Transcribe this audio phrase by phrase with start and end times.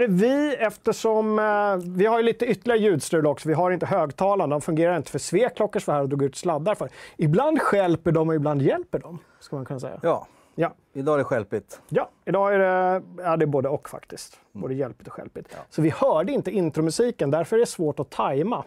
[0.00, 3.48] är vi eftersom eh, vi har ju lite ytterligare ljudstrul också.
[3.48, 6.74] Vi har inte högtalarna, de fungerar inte för Sveklockers var här och drog ut sladdar
[6.74, 6.88] för.
[7.16, 10.00] Ibland skälper de och ibland hjälper de, ska man kunna säga.
[10.02, 10.26] Ja,
[10.60, 11.80] Ja, idag är det stjälpigt.
[11.88, 14.40] ja idag är det, ja, det är både och faktiskt.
[14.52, 15.56] Både hjälpigt och stjälpigt.
[15.70, 18.64] Så vi hörde inte intromusiken, därför är det svårt att tajma.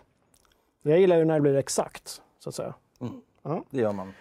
[0.81, 2.73] Jag gillar ju när det blir exakt, så att säga.
[3.69, 4.13] Det gör man.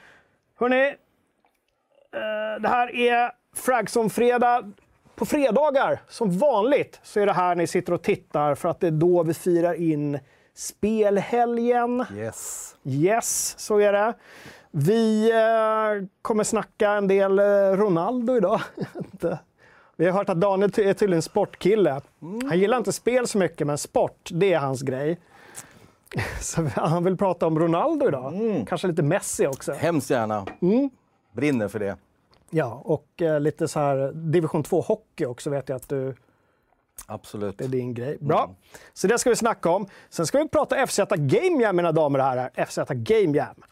[0.58, 4.72] Hörni, eh, det här är Fragson-fredag.
[5.20, 8.86] På fredagar, som vanligt, så är det här ni sitter och tittar för att det
[8.86, 10.18] är då vi firar in
[10.54, 12.04] spelhelgen.
[12.14, 12.76] Yes.
[12.84, 14.14] Yes, så är det.
[14.70, 17.44] Vi eh, kommer snacka en del eh,
[17.76, 18.60] Ronaldo idag.
[19.96, 22.00] Vi har hört att Daniel är tydligen sportkille.
[22.20, 25.18] Han gillar inte spel så mycket, men sport, det är hans grej.
[26.40, 28.34] Så han vill prata om Ronaldo idag.
[28.68, 29.72] Kanske lite Messi också.
[29.72, 30.46] Hemskt gärna.
[30.62, 30.90] Mm.
[31.32, 31.96] Brinner för det.
[32.50, 36.14] Ja, och eh, lite så här division 2-hockey också vet jag att du,
[37.06, 37.58] Absolut.
[37.58, 38.18] det är din grej.
[38.20, 38.54] Bra,
[38.92, 39.86] så det ska vi snacka om.
[40.10, 42.66] Sen ska vi prata FZ Game Jam, mina damer och herrar.
[42.66, 43.62] FZ Game Jam.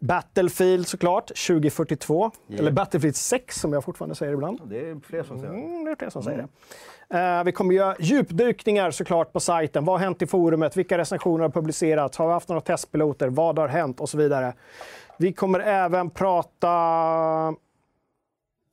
[0.00, 2.30] Battlefield såklart, 2042.
[2.58, 4.60] Eller Battlefield 6 som jag fortfarande säger ibland.
[4.64, 5.58] Det är fler som säger det.
[5.58, 6.38] Mm, det är fler som säger
[7.08, 7.18] det.
[7.18, 9.84] Eh, vi kommer göra djupdykningar såklart på sajten.
[9.84, 10.76] Vad har hänt i forumet?
[10.76, 12.18] Vilka recensioner har publicerats?
[12.18, 13.28] Har vi haft några testpiloter?
[13.28, 14.00] Vad har hänt?
[14.00, 14.54] Och så vidare.
[15.18, 16.68] Vi kommer även prata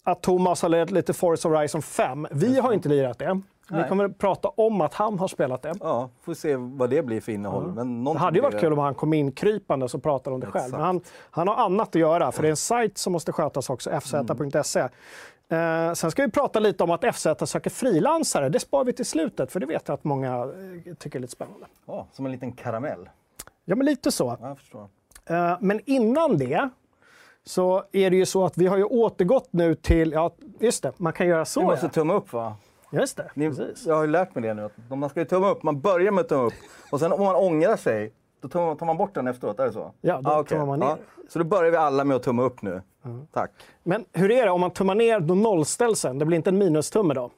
[0.07, 2.27] att Thomas har lirat lite Forza Horizon 5.
[2.31, 3.41] Vi har inte lirat det.
[3.69, 5.73] Vi kommer prata om att han har spelat det.
[5.79, 7.71] Ja, får se vad det blir för innehåll.
[7.71, 10.47] Men Det hade ju varit kul om han kom in krypande och pratade om det
[10.47, 10.71] själv.
[10.71, 13.69] Men han, han har annat att göra, för det är en sajt som måste skötas
[13.69, 14.79] också, fz.se.
[15.49, 18.49] Eh, sen ska vi prata lite om att FZ söker frilansare.
[18.49, 20.33] Det sparar vi till slutet, för det vet jag att många
[20.85, 21.65] eh, tycker är lite spännande.
[21.85, 23.09] Ja, som en liten karamell.
[23.65, 24.37] Ja, men lite så.
[24.41, 24.87] Ja, jag förstår.
[25.25, 26.69] Eh, men innan det
[27.47, 30.93] så är det ju så att vi har ju återgått nu till, ja just det,
[30.97, 31.89] man kan göra så Vi måste ja.
[31.89, 32.55] tumma upp va?
[32.91, 33.85] Just det, Ni, precis.
[33.87, 34.65] jag har ju lärt mig det nu.
[34.65, 35.63] Att man ska ju tumma upp.
[35.63, 36.53] Man börjar med att tumma upp.
[36.91, 39.59] Och sen om man ångrar sig, då tar man, bort den efteråt.
[39.59, 39.91] Är det så?
[40.01, 40.45] Ja, då okej.
[40.45, 40.97] tummar man ner.
[41.29, 42.81] Så då börjar vi alla med att tumma upp nu.
[43.31, 43.51] Tack.
[43.83, 46.19] Men hur är det om man tummar ner, då nollställs den?
[46.19, 47.31] Det blir inte en minustumme då?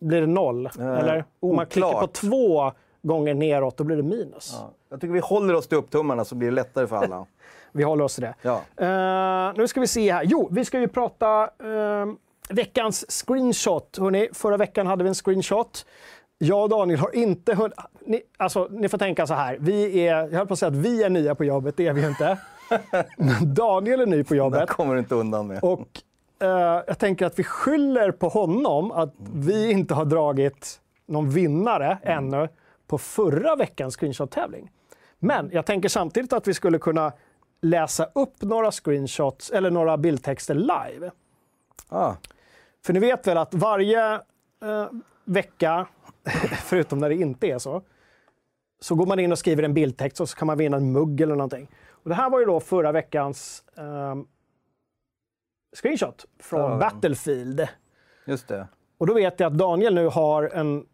[0.00, 0.66] Blir det noll?
[0.78, 2.72] Eller om man klickar på två
[3.02, 4.56] gånger neråt, då blir det minus.
[4.60, 4.70] Ja.
[4.88, 7.26] Jag tycker vi håller oss till upptummarna så blir det lättare för alla.
[7.72, 8.34] Vi håller oss till det.
[8.42, 8.62] Ja.
[8.76, 10.22] Eh, nu ska vi se här.
[10.24, 12.06] Jo, vi ska ju prata eh,
[12.50, 13.98] veckans screenshot.
[14.00, 15.86] Hörrni, förra veckan hade vi en screenshot.
[16.38, 17.76] Jag och Daniel har inte hunnit...
[18.06, 19.56] Ni, alltså, ni får tänka så här.
[19.60, 21.92] Vi är, jag höll på att säga att vi är nya på jobbet, det är
[21.92, 22.38] vi inte.
[23.42, 24.68] Daniel är ny på Det jobbet.
[24.68, 25.58] kommer du inte undan med.
[25.62, 25.88] Och
[26.42, 31.98] eh, jag tänker att vi skyller på honom att vi inte har dragit någon vinnare
[32.02, 32.48] ännu
[32.86, 34.70] på förra veckans screenshot-tävling.
[35.18, 37.12] Men jag tänker samtidigt att vi skulle kunna
[37.60, 41.10] läsa upp några screenshots eller några bildtexter live.
[41.88, 42.14] Ah,
[42.86, 44.14] För ni vet väl att varje
[44.62, 44.86] eh,
[45.24, 45.86] vecka,
[46.64, 47.82] förutom när det inte är så,
[48.80, 51.20] så går man in och skriver en bildtext och så kan man vinna en mugg
[51.20, 51.68] eller någonting.
[51.90, 54.26] Och det här var ju då förra veckans ehm,
[55.76, 56.76] screenshot från Ja.
[56.78, 57.68] Battlefield.
[58.26, 58.68] just det.
[58.98, 60.86] Och då vet jag att Daniel nu har en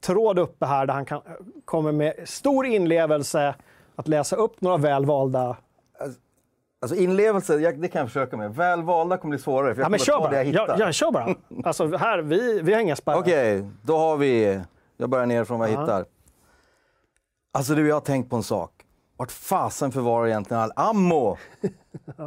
[0.00, 1.22] tråd uppe här där han kan,
[1.64, 3.54] kommer med stor inlevelse
[3.96, 5.56] att läsa upp några väl valda...
[6.86, 8.54] Alltså inlevelse, jag, det kan jag försöka med.
[8.54, 10.36] Välvalda kommer bli svårare för jag Ja, men kör ta det bara!
[10.36, 10.68] jag hittar.
[10.68, 11.34] Ja, ja, kör bara!
[11.64, 13.18] Alltså här, vi, vi har inga spärrar.
[13.18, 14.60] Okej, då har vi...
[14.96, 16.04] Jag börjar nerifrån vad jag hittar.
[17.52, 18.70] Alltså du, jag har tänkt på en sak.
[19.16, 21.36] Vart fasen förvarar egentligen all ammo?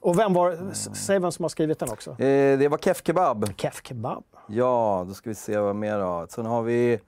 [0.00, 0.70] Och vem var...
[0.72, 2.10] s- Säg vem som har skrivit den också.
[2.10, 3.46] Eh, det var Kef Kebab.
[3.56, 4.24] Kef Kebab.
[4.48, 6.26] Ja, då ska vi se vad mer då.
[6.28, 7.00] Sen har vi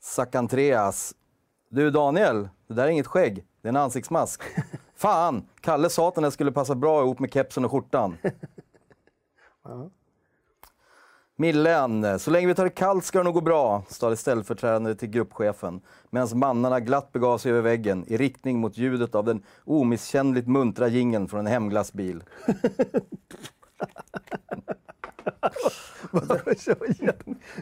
[0.00, 1.14] Sakantreas.
[1.68, 3.44] Du Daniel, det där är inget skägg.
[3.62, 4.42] Det är en ansiktsmask.
[4.96, 8.16] Fan, Kalle sa att den där skulle passa bra ihop med kepsen och skjortan.
[11.38, 15.08] Millen, så länge vi tar det kallt ska det nog gå bra, stade ställföreträdande till
[15.08, 15.80] gruppchefen.
[16.10, 20.88] Medan mannarna glatt begav sig över väggen i riktning mot ljudet av den omisskännligt muntra
[20.88, 22.24] jingeln från en hemglassbil.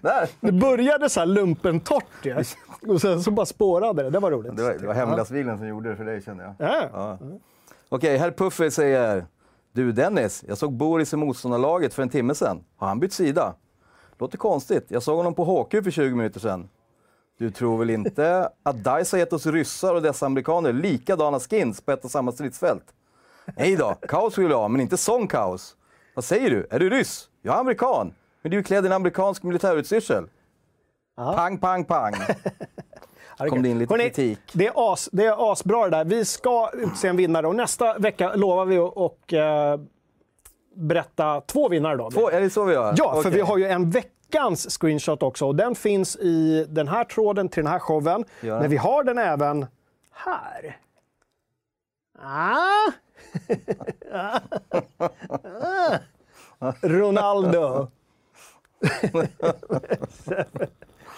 [0.00, 0.28] Där!
[0.40, 2.44] Det började så här lumpentorrt ju.
[2.92, 4.10] Och sen så bara spårade det.
[4.10, 4.56] Det var roligt.
[4.56, 6.54] Det var, det var hemglassbilen som gjorde det för dig kände jag.
[6.58, 6.88] Ja.
[6.92, 7.18] Ja.
[7.88, 9.26] Okej, herr Puffer säger
[9.72, 12.64] Du Dennis, jag såg Boris i motståndarlaget för en timme sedan.
[12.76, 13.54] Har han bytt sida?
[14.18, 14.86] Låter konstigt.
[14.88, 16.68] Jag såg honom på HQ för 20 minuter sedan.
[17.38, 21.80] Du tror väl inte att DICE har gett oss ryssar och dessa amerikaner likadana skins
[21.80, 22.84] på ett och samma stridsfält?
[23.56, 25.76] Nej då, kaos vill jag ha, men inte sån kaos.
[26.14, 26.66] Vad säger du?
[26.70, 27.28] Är du ryss?
[27.42, 28.14] Jag är amerikan.
[28.42, 30.26] Men du är klädd i en amerikansk militärutstyrsel.
[31.16, 32.14] Pang, pang, pang.
[33.50, 34.40] kom det in lite Hörrni, kritik.
[34.52, 36.04] Det är, as, det är asbra det där.
[36.04, 39.80] Vi ska utse en vinnare och nästa vecka lovar vi att och, eh,
[40.74, 41.96] berätta två vinnare.
[41.96, 42.10] Då.
[42.10, 42.94] Två, är det så vi gör?
[42.96, 43.32] Ja, för Okej.
[43.32, 45.46] vi har ju en vecka veckans screenshot också.
[45.46, 48.24] Och den finns i den här tråden till den här showen.
[48.40, 49.66] Men vi har den även
[50.12, 50.78] här.
[52.22, 52.92] Ah.
[56.82, 57.88] Ronaldo.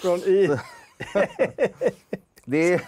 [0.00, 0.58] Från i...
[2.44, 2.82] Det är,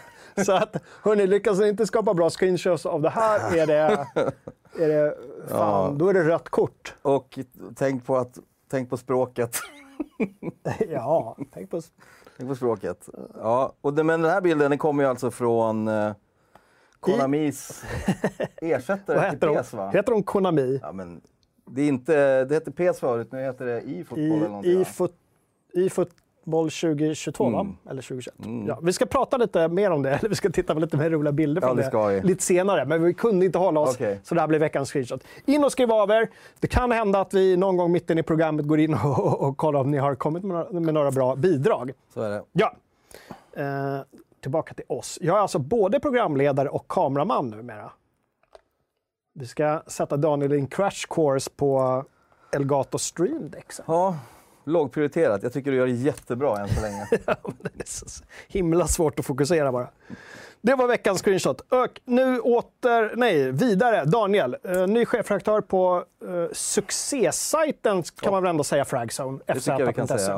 [0.44, 4.06] Så att, hörni, lyckas ni inte skapa bra screenshots av det här är det...
[4.78, 5.16] Är det
[5.48, 5.94] fan, Ja.
[5.96, 6.94] då är det rött kort.
[7.02, 7.38] och
[7.76, 8.38] tänk på, att,
[8.70, 9.56] tänk på språket.
[10.88, 11.82] Ja, tänk på...
[12.36, 13.08] Tänk på språket.
[13.34, 16.12] Ja, och den, men den här bilden den kommer ju alltså från eh,
[17.00, 17.84] Konamis
[18.56, 19.90] ersättare till PES va?
[19.90, 20.78] Heter de Konami?
[20.82, 21.20] Ja, men
[21.70, 24.76] det, är inte, det hette PES förut, nu heter det e-fotboll eller I, någonting i,
[24.78, 24.84] va?
[24.84, 25.12] fot,
[25.74, 27.56] I fotboll 2022, Mm.
[27.58, 27.90] va?
[27.90, 28.34] Eller 2021.
[28.68, 31.10] Ja, vi ska prata lite mer om det, eller vi ska titta på lite mer
[31.10, 31.76] roliga bilder Ja, från
[32.08, 32.84] det det, lite senare.
[32.84, 34.20] Men vi kunde inte hålla oss, Okej.
[34.22, 35.24] så det här blir veckans screenshot.
[35.44, 36.28] In och skriv av er.
[36.60, 39.56] Det kan hända att vi någon gång mitten i programmet går in och, och, och
[39.56, 41.92] kollar om ni har kommit med några, med några bra bidrag.
[42.14, 42.42] Så är det.
[42.52, 42.72] Ja.
[43.52, 44.00] Eh,
[44.40, 45.18] tillbaka till oss.
[45.20, 47.92] Jag är alltså både programledare och kameraman numera.
[49.34, 52.04] Vi ska sätta Daniel i en crash course på
[52.52, 53.66] Elgato Stream Deck.
[53.86, 54.18] Ja,
[54.64, 55.42] lågprioriterat.
[55.42, 57.06] Jag tycker du gör det jättebra än så länge.
[57.62, 58.06] Det är så
[58.48, 59.88] himla svårt att fokusera bara.
[60.60, 61.60] Det var veckans screenshot.
[61.60, 64.04] Och nu åter, nej, vidare.
[64.04, 70.32] Daniel, eh, ny chefredaktör på eh, succésajten kan man väl ändå säga Fragzone, FZ.se.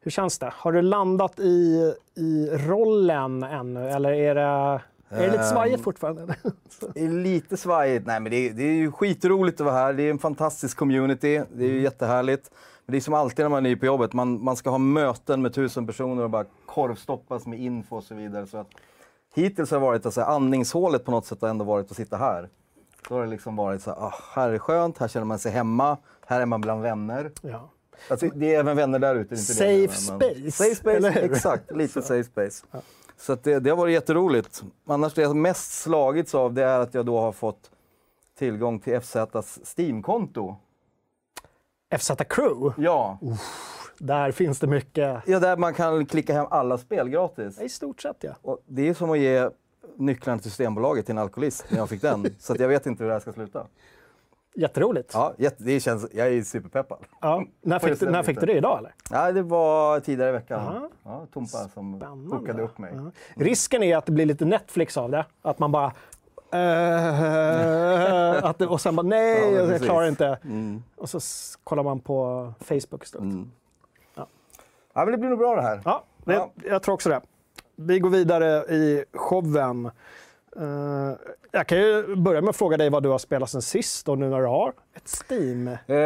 [0.00, 0.52] Hur känns det?
[0.54, 5.84] Har du landat i, i rollen ännu eller är det, är det lite Ehm, svajigt
[5.84, 6.34] fortfarande?
[6.94, 8.06] Det är lite svajigt.
[8.06, 9.92] Nej, men det är, det är ju skitroligt att vara här.
[9.92, 11.42] Det är en fantastisk community.
[11.52, 12.50] Det är ju jättehärligt.
[12.86, 14.12] Men det är som alltid när man är ny på jobbet.
[14.12, 18.14] Man, man ska ha möten med tusen personer och bara korvstoppas med info och så
[18.14, 18.46] vidare.
[18.46, 18.68] Så att,
[19.34, 22.48] hittills har det varit alltså, andningshålet på något sätt har ändå varit att sitta här.
[23.08, 25.38] Då har det liksom varit så här, ah, här är det skönt, här känner man
[25.38, 25.96] sig hemma,
[26.26, 27.30] här är man bland vänner.
[27.42, 27.70] ja.
[28.10, 29.34] Alltså, det är även vänner där ute.
[29.34, 31.70] inte Safe det, space, Safe space, exakt.
[31.76, 32.66] Lite safe space.
[33.16, 34.62] Så att det, det har varit jätteroligt.
[34.86, 37.70] Annars det jag mest slagits av det är att jag då har fått
[38.38, 40.56] tillgång till FZs Steam-konto.
[41.98, 43.18] FZ Crew, Ja.
[43.98, 45.22] där finns det mycket.
[45.26, 47.60] ja, där man kan klicka hem alla spel gratis.
[47.60, 48.32] I stort sett ja.
[48.42, 49.50] Och det är som att ge
[49.96, 52.26] nycklarna till Systembolaget till en alkoholist när jag fick den.
[52.38, 53.66] Så jag vet inte hur det här ska sluta.
[54.58, 55.10] Jätteroligt.
[55.14, 55.32] Ja.
[55.36, 56.98] Ja, det känns, jag är superpeppad.
[57.62, 58.94] När, Får jag fick när fick du det idag eller?
[59.10, 60.60] Ja, det var tidigare i veckan.
[60.60, 60.88] Aha.
[61.04, 62.02] Ja, Tompa som
[62.32, 62.92] hookade upp mig.
[62.94, 63.10] Ja.
[63.44, 65.24] Risken är att det blir lite Netflix av det.
[65.42, 65.92] Att man bara...
[66.52, 70.38] eh, att det, och sen bara nej, Ja, jag klarar inte.
[70.44, 70.82] Mm.
[70.96, 71.20] Och så
[71.64, 73.24] kollar man på Facebook istället.
[73.24, 73.50] Mm.
[74.14, 74.26] Ja.
[74.92, 75.80] Ja, men det blir nog bra det här.
[75.84, 76.50] Ja, det, Ja.
[76.64, 77.20] jag tror också det.
[77.76, 79.90] Vi går vidare i showen.
[80.58, 81.16] Eh,
[81.52, 84.18] jag kan ju börja med att fråga dig vad du har spelat sen sist och
[84.18, 85.68] nu när du har ett Steam.
[85.86, 85.96] Eh,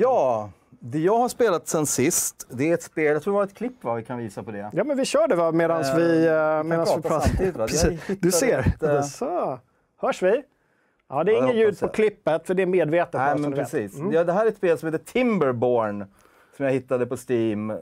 [0.00, 3.44] ja, det jag har spelat sen sist, det är ett spel, jag tror det var
[3.44, 4.70] ett klipp va, vi kan visa på det.
[4.72, 8.16] Ja, men vi kör det va, medan Eh, vi, vi uh, medans vi prata pratar.
[8.20, 8.58] Du ser.
[8.58, 9.58] ett, eh, Så.
[10.00, 10.42] Hörs vi?
[11.08, 13.14] Ja, det är Ja, inget ljud på klippet, för det är medvetet.
[13.14, 13.98] Nej men precis.
[13.98, 14.12] Mm.
[14.12, 16.04] Ja, det här är ett spel som heter Timberborn,
[16.56, 17.76] som jag hittade på Steam, eh,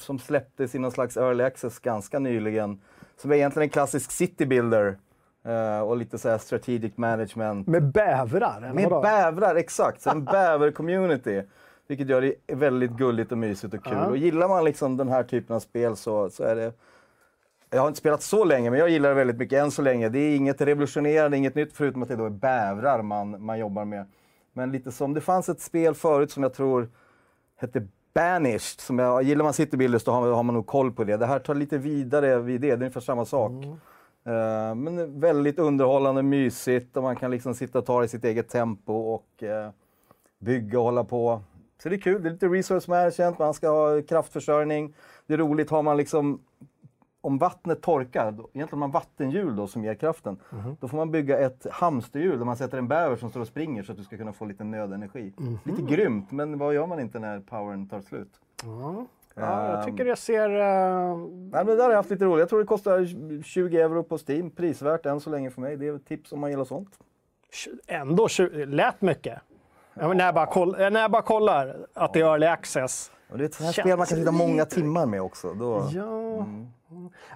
[0.00, 2.80] som släpptes i någon slags early access ganska nyligen.
[3.16, 4.94] Som är egentligen en klassisk city builder eh,
[5.84, 7.66] och lite så här strategic management.
[7.66, 8.56] Med bävrar?
[8.58, 9.02] eller Med vadå?
[9.02, 10.00] bävrar, exakt.
[10.02, 11.42] Så en bäver-community.
[11.88, 13.92] Vilket gör det väldigt gulligt och mysigt och kul.
[13.96, 14.06] Ja.
[14.06, 16.72] Och gillar man liksom den här typen av spel så, så är det...
[17.70, 20.08] Jag har inte spelat så länge, men jag gillar det väldigt mycket än så länge.
[20.08, 23.84] Det är inget revolutionerande, inget nytt, förutom att det då är bävrar man, man jobbar
[23.84, 24.06] med.
[24.52, 26.88] Men lite som, det fanns ett spel förut som jag tror
[27.56, 28.80] hette Banished.
[28.80, 31.16] Som jag, gillar man Citybuilders då har, har man nog koll på det.
[31.16, 33.64] Det här tar lite vidare vid det, det är ungefär samma sak.
[33.64, 33.74] Eh,
[34.74, 38.48] men väldigt underhållande, mysigt och man kan liksom sitta och ta det i sitt eget
[38.48, 39.70] tempo och eh,
[40.38, 41.40] bygga och hålla på.
[41.82, 44.94] Så det är kul, det är lite resource management, man ska ha kraftförsörjning.
[45.26, 46.40] Det är roligt, har man liksom
[47.20, 50.38] om vattnet torkar, egentligen har man vattenhjul då som ger kraften,
[50.80, 53.82] då får man bygga ett hamsterhjul där man sätter en bäver som står och springer
[53.82, 55.32] så att du ska kunna få lite nödenergi.
[55.64, 58.40] Lite grymt, men vad gör man inte när powern tar slut?
[58.64, 59.06] Ja.
[59.40, 59.84] Ja, jag Ehm.
[59.84, 60.50] tycker det ser...
[60.50, 62.40] eh, Nej, men det där har jag haft lite roligt.
[62.40, 64.50] Jag tror det kostar 20 euro på Steam.
[64.50, 65.76] Prisvärt än så länge för mig.
[65.76, 66.88] Det är ett tips om man gillar sånt.
[67.86, 69.38] ändå tju- lät mycket.
[69.94, 73.12] Ja, när, jag bara koll, eh, när jag bara kollar att det är early access.
[73.30, 75.54] Och det är ett sånt här spel man kan sitta många timmar med också.
[75.54, 75.88] Då...
[75.92, 76.46] Ja.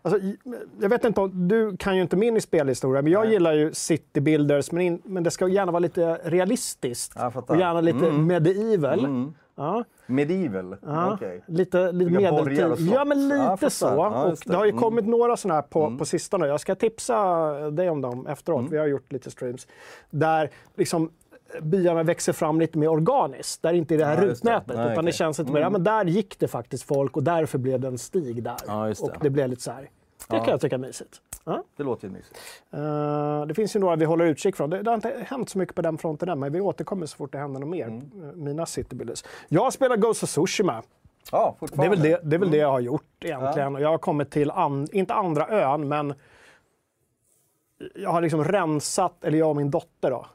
[0.03, 0.39] Alltså, i-
[0.81, 3.33] jag vet inte, du kan ju inte min i spelhistoria, men jag Nej.
[3.33, 7.13] gillar ju city builders, men, in, men det ska gärna vara lite realistiskt.
[7.17, 8.27] Ja, jag och gärna lite Mm.
[8.27, 8.99] medieval.
[8.99, 9.35] Mm.
[9.57, 10.77] Ja, Medieval?
[10.87, 11.15] ja.
[11.15, 11.43] Okej.
[11.47, 12.89] Lite, lite medeltid.
[12.93, 13.69] Ja, men Ja, lite fattar.
[13.69, 13.87] så.
[13.87, 14.37] Ja, och det.
[14.47, 14.57] det.
[14.57, 14.83] har ju Mm.
[14.83, 15.99] kommit några sådana här på, Mm.
[15.99, 16.47] på sistone.
[16.47, 18.59] Jag ska tipsa dig om dem efteråt.
[18.59, 18.71] Mm.
[18.71, 19.67] Vi har gjort lite streams.
[20.11, 21.11] Där liksom
[21.63, 23.63] byarna växer fram lite mer organiskt.
[23.63, 24.51] Där inte är det här Ja, just det.
[24.51, 24.77] rutnätet.
[24.77, 25.13] Nej, utan det okej.
[25.13, 27.99] känns lite mer, ja men där gick det faktiskt folk och därför blev det en
[27.99, 28.57] stig där.
[28.67, 29.01] Ja, det.
[29.01, 29.91] Och det blev lite så här.
[30.29, 31.21] Det kan jag tycka är mysigt.
[31.45, 31.65] Ja.
[31.77, 32.39] Det låter ju mysigt.
[32.71, 34.71] Eh, det finns ju några vi håller utkik från.
[34.71, 37.17] Det, det har inte hänt så mycket på den fronten än, men vi återkommer så
[37.17, 37.87] fort det händer något mer.
[37.87, 38.29] Mm.
[38.29, 39.25] Eh, Mina citybuilders.
[39.49, 40.83] Jag spelar Ghost of Tsushima.
[41.33, 43.75] Ja, Det är väl det, det, är väl det jag har gjort egentligen.
[43.75, 46.15] Och Jag har kommit till, an, inte andra ön, men
[47.95, 50.27] jag har liksom rensat, eller jag och min dotter då.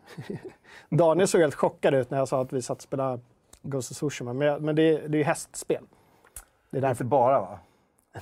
[0.90, 3.20] Daniel såg helt chockad ut när jag sa att vi satt och spelade
[3.62, 5.84] Ghost of Tsushima, men, men det, det är ju hästspel.
[6.70, 7.04] Det är därför.
[7.04, 7.60] Inte bara va?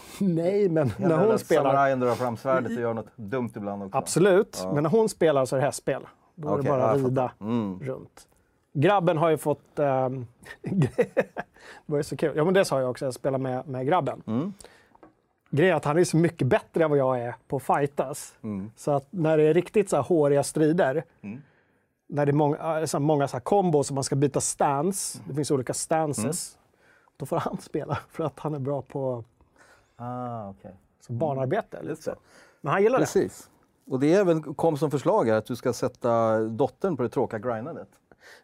[0.19, 1.63] Nej, men när Händer hon spelar...
[1.63, 3.97] Samurajen drar fram svärdet och gör något dumt ibland också.
[3.97, 6.01] Absolut, men när hon spelar så är det hästspel.
[6.35, 7.79] Då är det bara ja, att jag rida Mm.
[7.79, 8.27] runt.
[8.73, 9.79] Grabben har ju fått...
[9.79, 10.27] ehm,
[10.61, 10.89] det
[11.85, 12.33] var ju så kul.
[12.35, 14.23] Ja, men det sa jag också, jag spelar med, med grabben.
[14.27, 14.53] Mm.
[15.49, 18.35] Grejen är att han är så mycket bättre än vad jag är på att fightas.
[18.43, 18.71] Mm.
[18.75, 21.03] Så att när det är riktigt så här håriga strider,
[22.07, 24.41] när det är många, äh, så här många så här kombos och man ska byta
[24.41, 26.57] stance, det finns olika stances,
[27.17, 29.23] då får han spela för att han är bra på
[30.03, 30.75] Ah, okej.
[31.07, 31.77] så barnarbete.
[31.77, 32.11] Eller Just så.
[32.61, 33.05] Men han gillar det.
[33.05, 33.49] Precis.
[33.89, 37.39] Och det även kom som förslag här att du ska sätta dottern på det tråkiga
[37.39, 37.87] grindandet.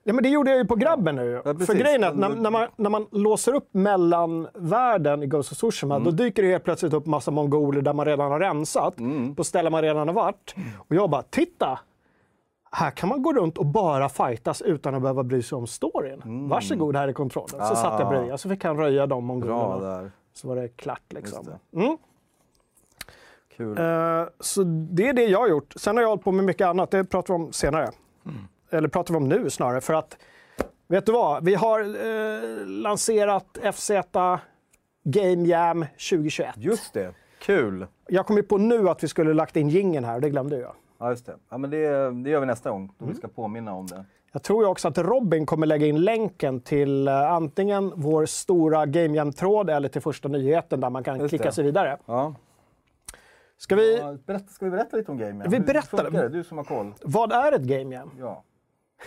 [0.04, 1.32] Ja, men det gjorde jag ju på grabben nu.
[1.32, 1.76] Ja, För precis.
[1.80, 5.96] grejen är att när, när, man, när man låser upp mellanvärlden i Ghost of Tsushima,
[5.96, 6.06] Mm.
[6.06, 9.36] då dyker det helt plötsligt upp massa mongoler där man redan har rensat, Mm.
[9.36, 10.56] på ställen man redan har varit.
[10.78, 11.80] Och jag bara, titta!
[12.72, 16.50] Här kan man gå runt och bara fightas utan att behöva bry sig om storyn.
[16.50, 17.50] Varsågod, här är kontrollen.
[17.50, 17.72] Så Mm.
[17.72, 17.76] Ah.
[17.76, 20.12] satt jag bredvid, så fick han röja de Bra mongolerna.
[20.40, 21.46] Så var det klart liksom.
[21.46, 21.98] Just Mm.
[23.58, 23.78] Kul.
[23.78, 25.74] Eh, så det är det jag har gjort.
[25.76, 27.92] Sen har jag hållit på med mycket annat, det pratar vi om senare.
[28.70, 29.82] Eller pratar vi om nu snarare.
[29.82, 30.18] För att,
[30.88, 31.46] vet du vad?
[31.46, 33.92] Vi har eh, lanserat FZ
[35.04, 36.54] Game Jam 2021.
[36.58, 37.14] Just det.
[37.40, 37.88] Kul.
[38.08, 40.58] Jag kom ju på nu att vi skulle lagt in gingen här och det glömde
[40.60, 40.74] jag.
[41.00, 41.36] Ja, just det.
[41.50, 43.14] Ja, men det, det gör vi nästa gång, då Mm.
[43.14, 44.06] vi ska påminna om det.
[44.32, 49.18] Jag tror också att Robin kommer lägga in länken till eh, antingen vår stora Game
[49.18, 51.52] Jam-tråd eller till första nyheten där man kan Just klicka det.
[51.52, 51.98] sig vidare.
[52.06, 52.34] Ja.
[53.58, 55.52] Ska vi, Ja, berätta, ska vi berätta lite om Game Jam?
[55.52, 56.10] Vi berättar.
[56.12, 56.30] det?
[56.30, 56.94] Du som har koll.
[57.04, 58.12] vad är ett Game Jam?
[58.20, 58.44] Ja.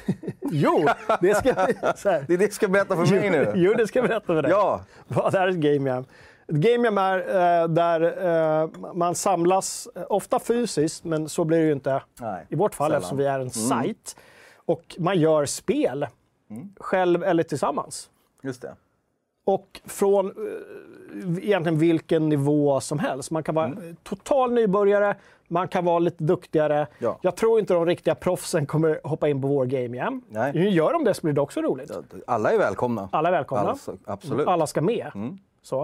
[0.40, 0.86] Jo,
[1.20, 1.52] det ska.
[2.04, 3.52] Det är det du ska berätta för mig nu.
[3.54, 4.50] Jo, det ska jag berätta för dig.
[4.50, 4.80] Ja.
[5.08, 6.04] Vad är ett Game Jam?
[6.48, 7.18] Ett Game Jam är
[7.62, 8.00] eh, där
[8.62, 12.74] eh, man samlas, eh, ofta fysiskt, men så blir det ju inte Nej, i vårt
[12.74, 12.96] fall sällan.
[12.98, 14.16] eftersom vi är en sajt.
[14.64, 16.06] Och man gör spel,
[16.80, 18.10] själv eller tillsammans.
[18.42, 18.74] Just det.
[19.44, 23.30] Och från eh, egentligen vilken nivå som helst.
[23.30, 23.96] Man kan vara Mm.
[24.02, 25.16] total nybörjare,
[25.48, 26.86] man kan vara lite duktigare.
[26.98, 27.18] Ja.
[27.22, 30.22] Jag tror inte de riktiga proffsen kommer hoppa in på vår Game Jam.
[30.28, 30.52] Nej.
[30.54, 31.90] Nu gör de det så blir det också roligt.
[32.26, 33.08] Alla är välkomna.
[33.12, 33.70] Alla är välkomna.
[33.70, 34.46] Alltså, absolut.
[34.46, 35.10] Alla ska med.
[35.14, 35.38] Mm.
[35.62, 35.82] Så.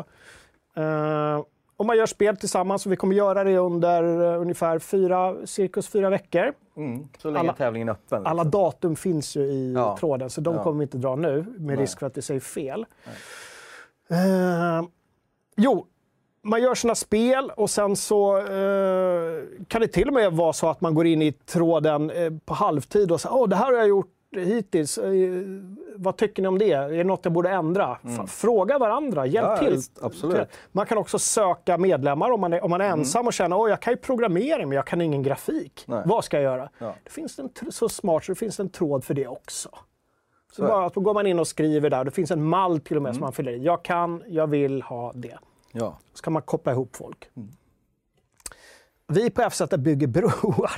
[0.76, 1.42] Eh,
[1.78, 5.88] och man gör spel tillsammans och vi kommer göra det under eh, ungefär fyra, cirkus
[5.88, 6.52] fyra veckor.
[6.76, 7.08] Mm.
[7.18, 8.26] Så länge Alla- tävlingen är öppen.
[8.26, 9.96] Alla datum finns ju i Ja.
[10.00, 10.62] tråden så de Ja.
[10.62, 12.86] kommer vi inte dra nu med risk för att det säger fel.
[14.10, 14.82] Eh,
[15.56, 15.86] jo,
[16.42, 20.68] man gör sina spel och sen så eh, kan det till och med vara så
[20.68, 23.72] att man går in i tråden eh, på halvtid och säger åh det här har
[23.78, 24.98] jag gjort hittills.
[24.98, 25.12] Eh,
[25.96, 26.72] vad tycker ni om det?
[26.72, 27.98] Är det något jag borde ändra?
[28.04, 29.56] F- Fråga varandra, hjälp Mm.
[29.58, 29.72] Ja, till.
[29.76, 30.48] visst, absolut.
[30.72, 33.70] Man kan också söka medlemmar om man är, om man är ensam och känner att
[33.70, 35.84] jag kan ju programmering men jag kan ingen grafik.
[35.86, 36.02] Nej.
[36.06, 36.68] Vad ska jag göra?
[36.78, 36.94] Ja.
[37.04, 39.68] Det finns en, så smart så det finns en tråd för det också.
[40.52, 42.04] Så Så bara, då går man in och skriver där.
[42.04, 43.14] Det finns en mall till och med Mm.
[43.18, 43.62] som man fyller i.
[43.64, 45.38] Jag kan, jag vill ha det.
[45.72, 45.98] Ja.
[46.14, 47.30] Så kan man koppla ihop folk.
[47.36, 47.48] Mm.
[49.12, 50.70] Vi på FZ bygger broar.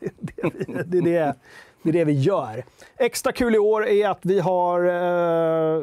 [0.00, 1.34] Det är det, det, är det,
[1.82, 2.64] det är det vi gör.
[2.96, 5.82] Extra kul i år är att vi har eh,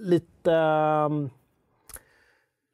[0.00, 1.08] lite, eh,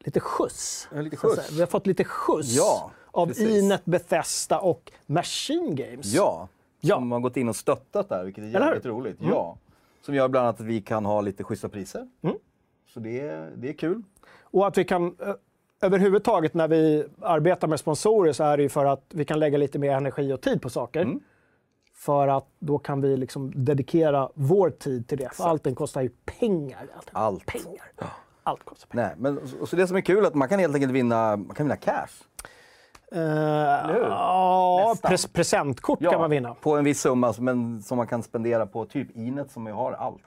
[0.04, 0.88] lite skjuts.
[0.94, 1.52] Ja, lite skjuts.
[1.52, 3.50] Vi har fått lite skjuts Ja, av precis.
[3.50, 6.06] Inet, Bethesda och Machine Games.
[6.06, 6.48] Ja.
[6.80, 6.96] Ja.
[6.96, 9.16] Som har gått in och stöttat där, vilket är jävligt roligt.
[9.20, 9.56] Ja.
[10.02, 12.08] Som gör bland annat att vi kan ha lite schyssta priser.
[12.22, 12.36] Mm.
[12.94, 14.02] Så det är, det är kul.
[14.40, 15.34] Och att vi kan eh,
[15.80, 19.58] överhuvudtaget när vi arbetar med sponsorer så är det ju för att vi kan lägga
[19.58, 21.02] lite mer energi och tid på saker.
[21.02, 21.20] Mm.
[22.04, 25.34] För att då kan vi liksom dedikera vår tid till det.
[25.34, 26.86] För allting kostar ju pengar.
[26.96, 27.08] Allt.
[27.12, 27.46] Allt.
[27.46, 27.92] Pengar.
[28.42, 29.06] Allt kostar pengar.
[29.06, 31.36] Nej, men och så det som är kul är att man kan helt enkelt vinna,
[31.36, 32.06] man kan vinna cash.
[33.16, 33.22] Uh,
[34.08, 36.54] ja, pres presentkort kan man vinna.
[36.54, 39.92] På en viss summa, men som man kan spendera på typ Inet som ju har
[39.92, 40.22] allt.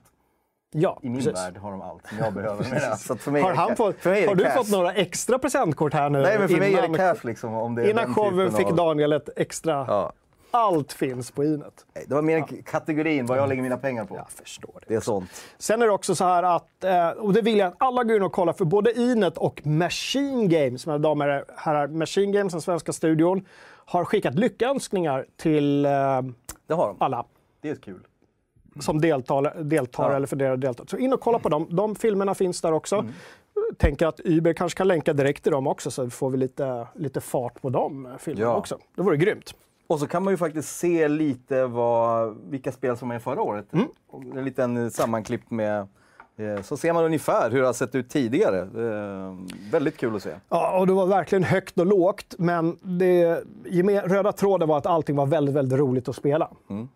[0.71, 1.35] Ja, I min precis.
[1.35, 2.95] värld har de allt som jag behöver.
[2.95, 4.55] Så för mig Har, han fått, har du cash.
[4.55, 6.21] fått några extra presentkort här nu?
[6.21, 7.53] Nej, men för mig är innan- det cash liksom.
[7.53, 9.85] Om det är Innan showen fick Daniel ett extra...
[9.87, 10.13] Ja.
[10.57, 11.85] Allt finns på Inet.
[12.07, 14.15] Det var mer en kategorin vad jag lägger mina pengar på.
[14.15, 14.85] Jag förstår det.
[14.87, 15.29] Det är sånt.
[15.57, 18.15] Sen är det också så här att, eh, och det vill jag att alla går
[18.15, 22.53] in och kollar, för både Inet och Machine Games, mina damer och herrar, Machine Games,
[22.53, 23.45] den svenska studion,
[23.85, 25.91] har skickat lyckönskningar till eh,
[26.67, 26.95] Det har de.
[26.99, 27.25] alla.
[27.61, 27.99] Det är kul.
[28.79, 30.15] som deltar, deltar Ja.
[30.15, 30.83] eller funderar att delta.
[30.87, 31.67] Så in och kolla på dem.
[31.69, 33.05] De filmerna finns där också.
[33.77, 37.21] Tänker att Uber kanske kan länka direkt till dem också så får vi lite, lite
[37.21, 38.55] fart på de filmerna Ja.
[38.55, 38.77] också.
[38.95, 39.53] Det vore grymt.
[39.87, 43.73] Och så kan man ju faktiskt se lite vad, vilka spel som är förra året.
[43.73, 43.87] Mm.
[44.37, 45.87] En liten sammanklipp med
[46.37, 48.59] eh, så ser man ungefär hur det har sett ut tidigare.
[48.59, 49.35] Eh,
[49.71, 50.33] väldigt kul att se.
[50.49, 53.43] Ja, och det var verkligen högt och lågt, men det
[54.05, 56.49] röda tråden var att allting var väldigt, väldigt roligt att spela.
[56.69, 56.87] Mm.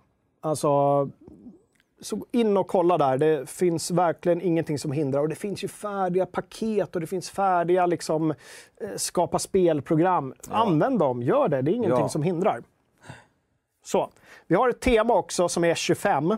[0.42, 0.70] Alltså,
[2.02, 3.18] så in och kolla där.
[3.18, 5.20] Det finns verkligen ingenting som hindrar.
[5.22, 8.36] Och det finns ju färdiga paket och det finns färdiga liksom, eh,
[8.96, 10.34] skapa spelprogram.
[10.50, 11.62] Använd dem, gör det.
[11.62, 12.10] Det är ingenting Ja.
[12.10, 12.64] som hindrar.
[13.84, 14.10] Så.
[14.48, 16.38] Vi har ett tema också som är 25.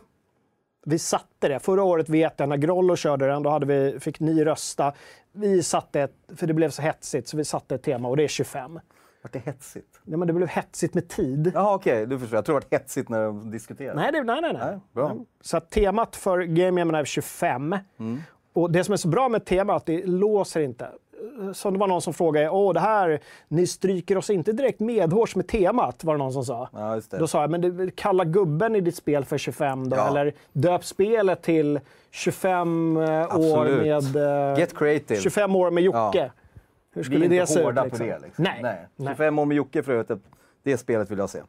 [0.85, 1.59] Vi satte det.
[1.59, 4.93] Förra året vet jag när Grollo körde den, då hade vi, fick ni rösta.
[5.31, 8.23] Vi satte ett, för det blev så hetsigt, så vi satte ett tema och det
[8.23, 8.79] är 25.
[9.21, 10.01] Vart det hetsigt?
[10.03, 11.51] Nej, men det blev hetsigt med tid.
[11.55, 12.37] Jaha okej, du förstår.
[12.37, 14.01] Jag tror det var hetsigt när de diskuterade.
[14.01, 14.53] Nej, det, nej, nej.
[14.53, 14.61] nej.
[14.65, 15.15] Nej, bra.
[15.41, 17.75] Så temat för Game Jam är 25.
[18.53, 20.89] Och det som är så bra med temat är att det låser inte.
[21.53, 25.35] Som det var någon som frågade, åh det här, ni stryker oss inte direkt medhårs
[25.35, 26.69] med temat, var det någon som sa.
[26.73, 27.01] Ja.
[27.19, 30.07] Då sa jag, men kalla gubben i ditt spel för 25 då, Ja.
[30.07, 31.79] eller döp spelet till
[32.11, 33.03] 25 eh,
[33.37, 34.15] år med...
[34.51, 35.19] eh, Get creative.
[35.19, 35.97] 25 år med Jocke.
[36.17, 36.29] Ja.
[36.93, 37.91] Hur Vi skulle är det inte se hårda ut?
[37.91, 38.07] på Liksom?
[38.07, 38.19] det.
[38.27, 38.43] Liksom.
[38.43, 38.59] Nej.
[38.63, 38.87] Nej.
[38.95, 39.07] Nej.
[39.13, 40.21] 25 år med Jocke för övrigt,
[40.63, 41.39] det spelet vill jag se.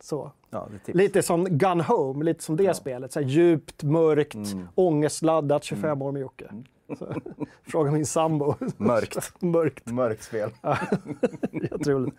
[0.00, 0.32] Så.
[0.50, 0.92] Ja, är.
[0.92, 3.12] Lite som Gun Home, lite som det spelet.
[3.12, 4.68] Så djupt, mörkt, Mm.
[4.74, 6.44] ångestladdat, 25 år med Jocke.
[6.98, 7.14] Så,
[7.66, 8.54] Fråga min sambo.
[8.76, 9.32] Mörkt.
[9.42, 9.86] mörkt.
[9.90, 10.50] Mörkt spel.
[11.52, 12.16] Jätteroligt.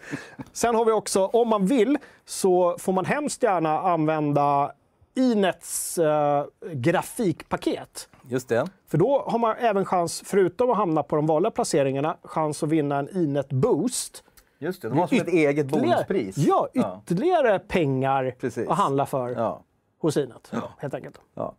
[0.51, 4.71] Sen har vi också, om man vill, så får man hemskt gärna använda
[5.17, 8.09] Inets eh, grafikpaket.
[8.29, 8.67] Just det.
[8.87, 12.69] För då har man även chans, förutom att hamna på de vanliga placeringarna, chans att
[12.69, 14.23] vinna en Inet Boost.
[14.59, 14.89] Just det.
[14.89, 16.37] De har som ett eget bonuspris.
[16.37, 17.01] Ja, Ja.
[17.03, 18.67] ytterligare pengar Precis.
[18.69, 19.61] att handla för Ja.
[20.01, 20.51] hos Inet.
[20.77, 21.19] Helt enkelt.
[21.33, 21.55] ja.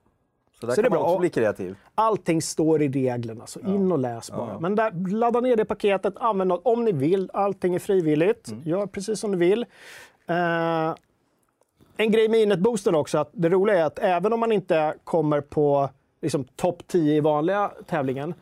[0.60, 1.76] Så där Så kan man också bli kreativ.
[1.94, 4.60] Allting står i reglerna, så in och läs bara.
[4.60, 7.30] Men där, ladda ner det paketet, använd det om ni vill.
[7.32, 8.48] Allting är frivilligt.
[8.48, 8.62] Mm.
[8.64, 9.66] Gör precis som ni vill.
[10.26, 10.94] Eh,
[11.96, 15.40] en grej med Inet-boosten också, att det roliga är att även om man inte kommer
[15.40, 15.88] på
[16.22, 18.34] liksom, topp 10 i vanliga tävlingen,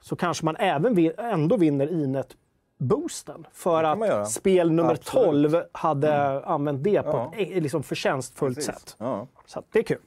[0.00, 3.46] så kanske man även vin- ändå vinner Inet-boosten.
[3.52, 5.26] För att spel nummer Absolut.
[5.28, 5.50] Mm.
[5.50, 7.32] 12 hade använt det på Ja.
[7.36, 8.74] ett eh, liksom, förtjänstfullt Precis.
[8.74, 8.96] sätt.
[8.98, 9.26] Ja.
[9.46, 9.98] Så det är kul.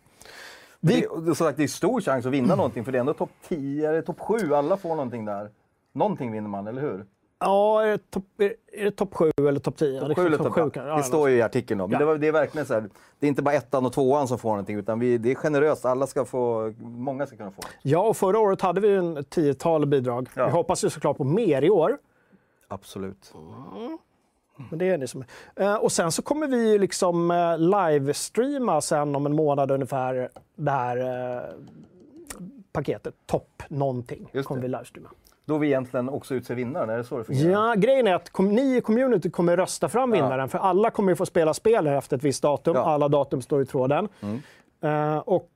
[0.86, 2.98] Vi, Det, det, är som sagt, det är stor chans att vinna någonting för det
[2.98, 4.54] är ändå topp 10 eller topp 7.
[4.54, 5.50] Alla får någonting där.
[5.93, 7.06] Någonting vinner man, eller hur?
[7.39, 8.24] Ja, är det topp
[8.78, 10.00] det topp 7 eller topp 10?
[10.00, 11.88] Topp 7 eller topp sju 7 kan- Det ja, står ju i artikeln då.
[11.88, 12.00] Men Ja.
[12.00, 14.38] det, var, det är verkligen så här, det är inte bara ettan och tvåan som
[14.39, 15.86] får någonting utan vi, det är generöst.
[15.86, 17.62] Alla ska få, många ska kunna få.
[17.82, 20.30] Ja, och förra året hade vi en tiotal bidrag.
[20.34, 20.46] Ja.
[20.46, 21.98] Vi hoppas ju såklart på mer i år.
[22.67, 23.34] Absolut.
[24.70, 25.24] Men det är det som
[25.56, 30.72] eh, Och sen så kommer vi liksom eh, livestreama sen om en månad ungefär det
[30.72, 31.42] här eh,
[32.74, 33.13] paketet.
[33.26, 35.10] Topp någonting kommer vi livestreama.
[35.46, 37.52] Då vi egentligen också utser vinnaren, är det så det fungerar?
[37.52, 41.16] Ja, grejen är att ni i community kommer rösta fram vinnaren, för alla kommer ju
[41.16, 42.76] få spela spel efter ett visst datum.
[42.76, 42.82] Ja.
[42.82, 42.94] Mm.
[42.94, 44.08] Alla datum står i tråden.
[44.84, 45.50] Eh, och,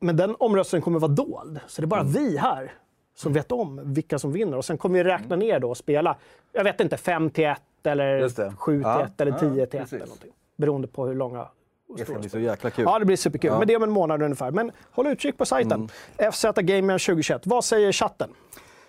[0.00, 2.12] men den omröstningen kommer vara dold, så det är bara Mm.
[2.12, 2.72] vi här
[3.16, 4.56] som vet om vilka som vinner.
[4.56, 6.16] Och sen kommer vi räkna ner då och spela,
[6.52, 8.52] jag vet inte, 5 till 1 eller Just det.
[8.58, 9.92] 7 till Ja, 1 eller ja, 10 till 1 precis.
[9.92, 10.32] eller någonting.
[10.56, 11.48] Beroende på hur långa
[11.96, 12.84] Det ska bli så jäkla kul.
[12.88, 13.50] Ja, det blir superkul.
[13.50, 13.58] Ja.
[13.58, 14.50] Men det är om en månad ungefär.
[14.50, 15.88] Men håll utkik på sajten.
[16.18, 16.32] Mm.
[16.32, 17.42] FZ Gamer 2021.
[17.46, 18.30] Vad säger chatten?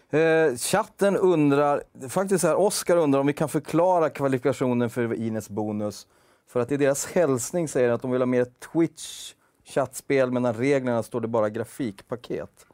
[0.09, 6.07] Eh, chatten undrar, faktiskt här, Oskar undrar om vi kan förklara kvalifikationen för Ines bonus.
[6.47, 9.33] För att i deras hälsning säger att de vill ha mer Twitch
[9.65, 12.65] chattspel, men när reglerna står det bara grafikpaket.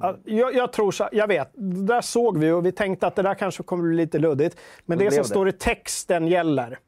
[0.00, 3.16] Ja, Jag, jag tror så, jag vet, det där såg vi och vi tänkte att
[3.16, 4.58] det där kanske kommer bli lite luddigt.
[4.86, 5.28] Men Det det, som det.
[5.28, 6.78] står i texten gäller.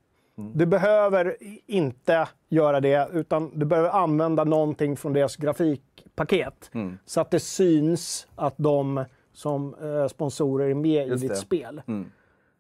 [0.55, 6.70] Du behöver inte göra det, utan du behöver använda någonting från deras grafikpaket.
[6.74, 6.98] Mm.
[7.07, 11.40] Så att det syns att de som eh, sponsorer är med Just i ditt det.
[11.40, 11.83] spel.
[11.87, 12.11] Mm.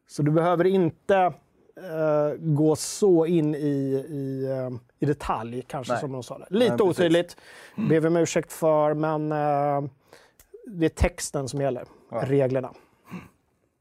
[0.08, 3.58] Så du behöver inte eh, gå så in i,
[4.08, 6.00] i, eh, i detalj, kanske Nej.
[6.00, 6.38] som de sa.
[6.38, 6.46] Det.
[6.50, 6.98] Nej, Lite precis.
[6.98, 7.36] otydligt,
[7.76, 9.90] ber vi om ursäkt för, men eh,
[10.78, 12.22] det är texten som gäller, Ja.
[12.26, 12.70] reglerna.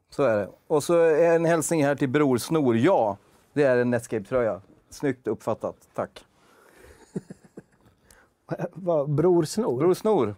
[0.10, 0.49] Så är det.
[0.67, 2.78] Och så en hälsning här till Bror Snor.
[2.78, 3.17] Ja,
[3.54, 4.62] det är en Netscape-tröja.
[4.89, 5.75] Snyggt uppfattat.
[5.93, 6.25] Tack.
[8.73, 9.78] Vad, Bror Snor?
[9.78, 10.36] Bror Snor.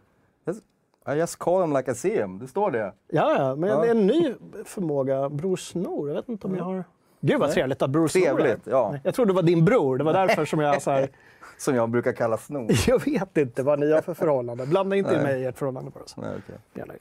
[1.07, 2.39] I just call him like I see him.
[2.39, 2.93] Det står det.
[3.07, 3.81] Ja, ja, men Ja.
[3.81, 4.33] det är en ny
[4.65, 5.29] förmåga.
[5.29, 6.83] Bror Snor, jag vet inte om jag har...
[7.21, 8.33] Gud vad trevligt att Bror Snor är.
[8.35, 8.95] Trevligt, ja.
[9.03, 11.09] Jag trodde det var din bror, det var därför som jag så här,
[11.61, 12.71] Som jag brukar kalla Snor.
[12.87, 14.65] Jag vet inte vad ni har för förhållande.
[14.65, 16.03] Blanda inte in mig i ert förhållande bara.
[16.05, 16.21] Så.
[16.21, 16.31] Nej.
[16.73, 16.93] Gärna.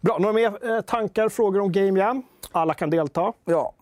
[0.00, 2.22] Bra, några mer eh, tankar, frågor om Game Jam?
[2.52, 3.32] Alla kan delta.
[3.44, 3.72] Ja,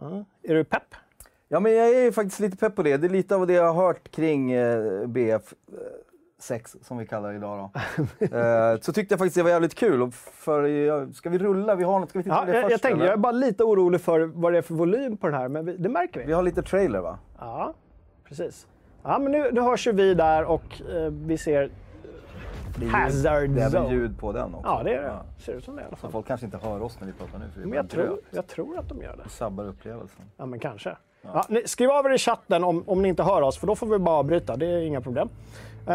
[0.00, 0.24] Ja.
[0.42, 0.94] Är du pepp?
[1.48, 2.96] ja, men jag är faktiskt lite pepp på det.
[2.96, 5.54] Det är lite av det jag har hört kring eh, BF.
[6.38, 7.80] 6 som vi kallar det idag då.
[8.38, 10.02] eh, så tyckte jag faktiskt det var jävligt kul.
[10.02, 11.74] Och För, ska vi rulla?
[11.74, 12.84] Vi har något, ska vi titta Ja, på det jag, först?
[12.84, 13.04] jag, eller?
[13.04, 15.64] jag är bara lite orolig för vad det är för volym på den här, men
[15.66, 16.26] vi, det märker vi.
[16.26, 17.18] Vi har lite trailer va?
[17.38, 17.74] Ja,
[18.24, 18.66] precis.
[19.02, 21.70] Ja, men nu, nu hörs ju vi där och eh, vi ser
[22.78, 23.90] Det är Hazard Det är Zone.
[23.94, 24.68] ljud på den också.
[24.70, 25.08] Ja, det är det.
[25.08, 25.22] Ja.
[25.38, 26.10] Ser ut som det i alla Så fall.
[26.12, 27.44] folk kanske inte hör oss när vi pratar nu.
[27.54, 29.22] För Men jag tror, jag tror att de gör det.
[29.22, 30.24] Det sabbar upplevelsen.
[30.36, 30.96] Ja, men kanske.
[31.22, 31.44] Ja.
[31.48, 33.86] ni, skriv av er i chatten om, om ni inte hör oss, för då får
[33.86, 34.56] vi bara avbryta.
[34.56, 35.28] Det är inga problem.
[35.88, 35.94] Uh,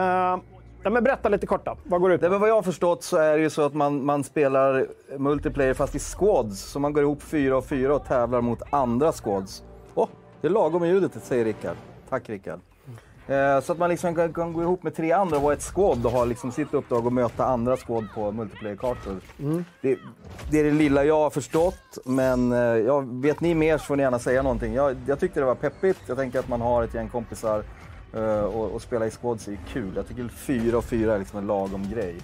[0.83, 1.77] ja, men berätta lite kort då.
[1.83, 2.31] Vad går det ut Nej, på?
[2.31, 5.73] men vad jag har förstått så är det ju så att man, man spelar multiplayer
[5.73, 6.59] fast i squads.
[6.59, 9.63] Så man går ihop fyra och fyra och tävlar mot andra squads.
[9.95, 10.07] Åh,
[10.41, 11.75] det är lagom med ljudet, säger Rickard.
[12.09, 12.59] Tack Rickard.
[13.27, 15.63] Eh, så att man liksom kan, kan gå ihop med tre andra och vara ett
[15.73, 19.15] squad och ha liksom sitt uppdrag att möta andra squad på multiplayer-kartor.
[19.81, 19.97] Det,
[20.51, 23.95] det är det lilla jag har förstått, men eh, jag, vet ni mer så får
[23.95, 24.73] ni gärna säga någonting.
[24.73, 25.99] Jag, jag tyckte det var peppigt.
[26.07, 27.63] Jag tänker att man har ett gäng kompisar
[28.13, 29.91] eh, och, och spela i squads är kul.
[29.95, 32.15] Jag tycker fyra och fyra är liksom en lagom grej.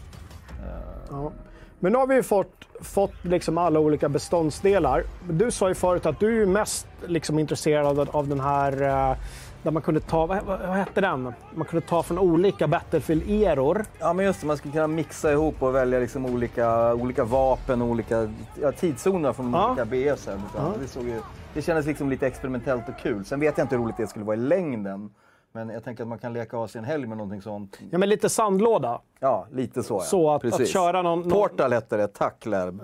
[1.10, 1.32] Ja.
[1.80, 5.04] Men nu har vi ju fått, fått liksom alla olika beståndsdelar.
[5.30, 8.71] Du sa ju förut att du är ju mest liksom intresserad av, av den här
[9.12, 9.17] eh,
[9.63, 11.34] där man kunde ta, vad, vad hette den?
[11.56, 13.86] Man kunde ta från olika Battlefield-eror.
[13.99, 17.82] Ja men just det, man skulle kunna mixa ihop och välja liksom olika, olika vapen
[17.82, 18.30] och olika
[18.62, 19.67] ja, tidszoner från Ja.
[19.71, 20.28] olika BS.
[20.28, 20.38] här.
[20.82, 21.21] Det, såg ju,
[21.54, 23.25] det kändes liksom lite experimentellt och kul.
[23.25, 25.10] Sen vet jag inte hur roligt det skulle vara i längden.
[25.52, 27.80] Men jag tänker att man kan leka av sig en helg med någonting sånt.
[27.92, 29.02] Ja, men lite sandlåda.
[29.20, 30.00] Ja, lite så ja.
[30.00, 32.82] Så att- att köra någon- någon- Portal hette det, tack Lerb.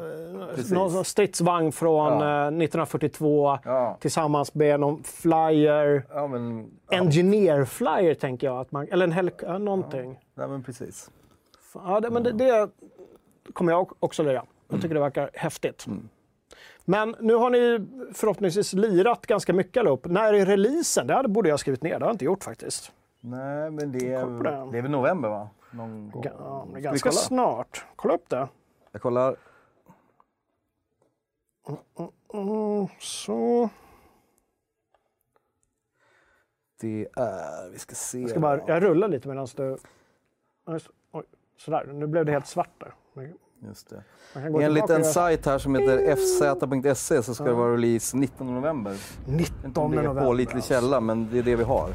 [0.55, 0.71] Precis.
[0.71, 2.45] Någon stridsvagn från Ja.
[2.45, 3.97] eh, 1942 Ja.
[4.01, 6.05] tillsammans med någon flyer.
[6.13, 8.59] Ja men, Engineer flyer tänker jag.
[8.59, 10.19] Att man, eller en ja, någonting.
[10.35, 11.11] ja, men precis.
[11.73, 12.69] Ja, det, men det, det
[13.53, 14.43] kommer jag också lira.
[14.69, 15.85] Jag tycker det verkar häftigt.
[16.85, 20.05] Men nu har ni förhoppningsvis lirat ganska mycket allihop.
[20.05, 21.07] När är releasen?
[21.07, 21.99] Det borde jag ha skrivit ner.
[21.99, 22.91] Det har jag inte gjort faktiskt.
[23.19, 25.49] Nej men det är, det är väl november va?
[25.71, 26.23] Någon gång.
[26.25, 27.85] Ja, ganska snart.
[27.95, 28.47] Kolla upp det.
[28.91, 29.35] Jag kollar.
[32.33, 33.69] Mm, så.
[36.81, 38.19] Det är, vi ska se.
[38.19, 39.77] Jag, ska bara, jag rullar lite medan du...
[41.11, 41.23] Oj,
[41.57, 42.93] sådär, nu blev det helt svart där.
[43.67, 44.03] Just det.
[44.63, 48.91] Enligt en sajt här som heter fz.se så ska det vara release 19 november.
[49.25, 50.25] Jag vet inte 19 om det är november.
[50.25, 50.73] pålitlig alltså.
[50.73, 51.89] källa, men det är det vi har.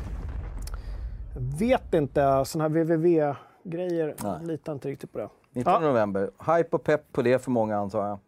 [1.58, 4.14] Vet inte, sådana här www-grejer.
[4.42, 5.28] Litar inte riktigt på det.
[5.52, 5.80] 19 Ja.
[5.80, 6.30] november.
[6.56, 8.18] Hype och pepp på det för många antar jag.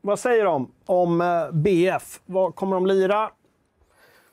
[0.00, 2.20] Vad säger de om eh, BF?
[2.26, 3.30] Vad kommer de lira?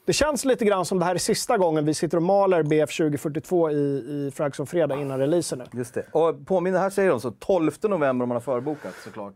[0.06, 2.98] Det känns lite grann som det här är sista gången vi sitter och maler BF
[2.98, 5.66] 2042 i, i Frags och Fredag innan releasen nu.
[5.74, 6.06] Just det.
[6.12, 9.34] Och påminner, här säger de så 12 november om man har förbokat såklart.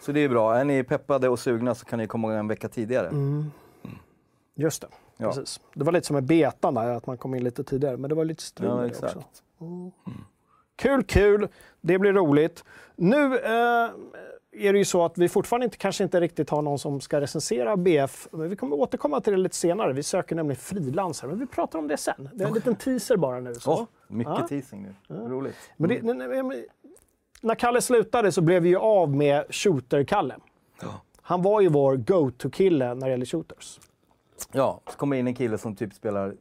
[0.00, 0.54] Så det är bra.
[0.56, 3.10] Är ni peppade och sugna så kan ni komma en vecka tidigare.
[4.56, 5.28] Just det, Ja.
[5.28, 5.60] precis.
[5.74, 7.96] Det var lite som med betan där, att man kom in lite tidigare.
[7.96, 9.16] Men det var lite strul Ja, exakt.
[9.16, 9.42] också.
[10.76, 11.48] Kul, kul.
[11.80, 12.64] Det blir roligt.
[12.96, 13.90] Nu eh,
[14.58, 17.20] är det ju så att vi fortfarande inte, kanske inte riktigt har någon som ska
[17.20, 18.28] recensera BF.
[18.30, 19.92] Men vi kommer återkomma till det lite senare.
[19.92, 22.28] Vi söker nämligen frilansare, men vi pratar om det sen.
[22.34, 23.54] Det är en liten teaser bara nu.
[23.54, 23.72] Så.
[23.72, 24.48] Åh, mycket Ja.
[24.48, 25.14] teasing nu.
[25.16, 25.56] Roligt.
[25.76, 26.64] Men det, nej, men,
[27.40, 30.34] när Kalle slutade så blev vi ju av med Shooter-Kalle.
[30.82, 30.88] Ja.
[31.22, 33.80] Han var ju vår go-to-kille när det gäller shooters.
[34.52, 36.34] Ja, så kommer in en kille som typ spelar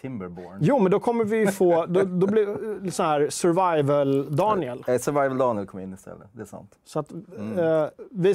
[0.00, 0.58] Timberborn.
[0.60, 1.86] Jo, men då kommer vi få...
[1.86, 4.84] Då, då blir så här survival-Daniel.
[4.86, 6.74] Eh, Survival Daniel kom in istället, det är sant.
[6.84, 8.34] Så att, eh, vi,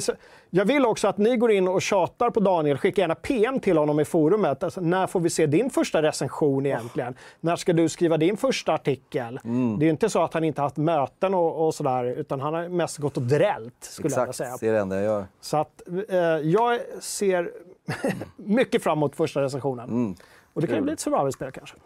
[0.50, 2.78] jag vill också att ni går in och tjatar på Daniel.
[2.78, 4.62] Skicka gärna PM till honom i forumet.
[4.62, 7.14] Alltså, när får vi se din första recension egentligen?
[7.40, 9.40] När ska du skriva din första artikel?
[9.44, 9.78] Mm.
[9.78, 12.54] Det är ju inte så att han inte haft möten och, och sådär, utan han
[12.54, 14.56] har mest gått och drällt, skulle jag vilja Exakt, säga.
[14.60, 15.26] det är det enda jag gör.
[15.40, 17.50] Så att, eh, jag ser
[18.36, 20.16] mycket fram emot första recensionen.
[20.54, 21.76] Och det kan ju bli ett survival-spel kanske.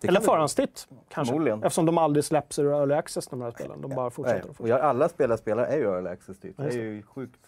[0.00, 1.30] Det Eller förhandstitt, kanske.
[1.32, 1.58] Förmodligen.
[1.62, 3.80] Eftersom de aldrig släpps ur early access, de här spelen.
[3.80, 4.50] De bara Nej, fortsätter.
[4.50, 6.56] och och jag, alla spelare spelar är ju early access typ.
[6.56, 7.40] Det är ju sjukt.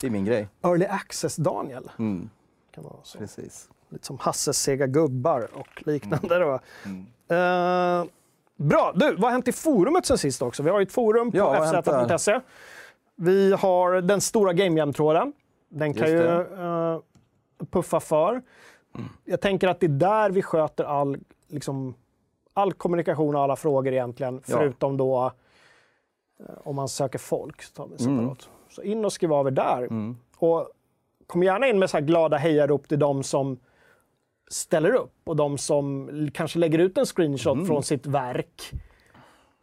[0.00, 0.48] Det är min grej.
[0.62, 1.90] Early access-Daniel.
[1.98, 2.30] Mm,
[2.74, 3.18] Kan vara så.
[3.18, 3.68] precis.
[3.88, 6.36] Lite som Hasses sega gubbar och liknande.
[6.36, 6.48] Mm.
[6.48, 7.34] Då.
[7.34, 8.04] Eh,
[8.56, 8.92] bra!
[8.94, 10.62] Du, vad har hänt i forumet sen sist också?
[10.62, 12.40] Vi har ju ett forum på Ja, fz.se.
[13.16, 15.32] Vi har den stora Game Jam-tråden.
[15.68, 16.98] Den kan ju eh,
[17.70, 18.42] puffa för.
[19.24, 21.16] Jag tänker att det är där vi sköter all,
[21.48, 21.94] liksom,
[22.54, 24.56] all kommunikation och alla frågor egentligen, Ja.
[24.56, 25.32] förutom då
[26.40, 27.62] eh, om man söker folk.
[27.62, 28.48] Så, tar vi separat.
[28.70, 29.82] så in och skriv av er där.
[29.82, 30.16] Mm.
[30.36, 30.68] Och
[31.26, 33.58] kom gärna in med så här glada hejarop till de som
[34.50, 37.66] ställer upp och de som kanske lägger ut en screenshot Mm.
[37.66, 38.70] från sitt verk.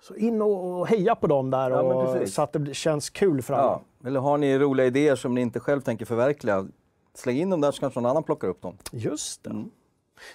[0.02, 3.54] Så in och heja på dem där Ja, och, så att det känns kul för
[3.54, 3.82] alla.
[4.02, 4.08] Ja.
[4.08, 6.68] Eller har ni roliga idéer som ni inte själv tänker förverkliga,
[7.18, 8.78] släng in dem där så kanske någon annan plockar upp dem.
[8.92, 9.50] Just det.
[9.50, 9.72] Mm.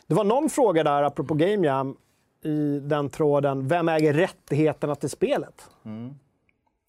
[0.07, 1.97] Det var någon fråga där, apropå Game Jam,
[2.43, 3.69] i den tråden.
[3.69, 5.71] Vem äger rättigheterna till spelet?
[5.85, 6.15] Mm.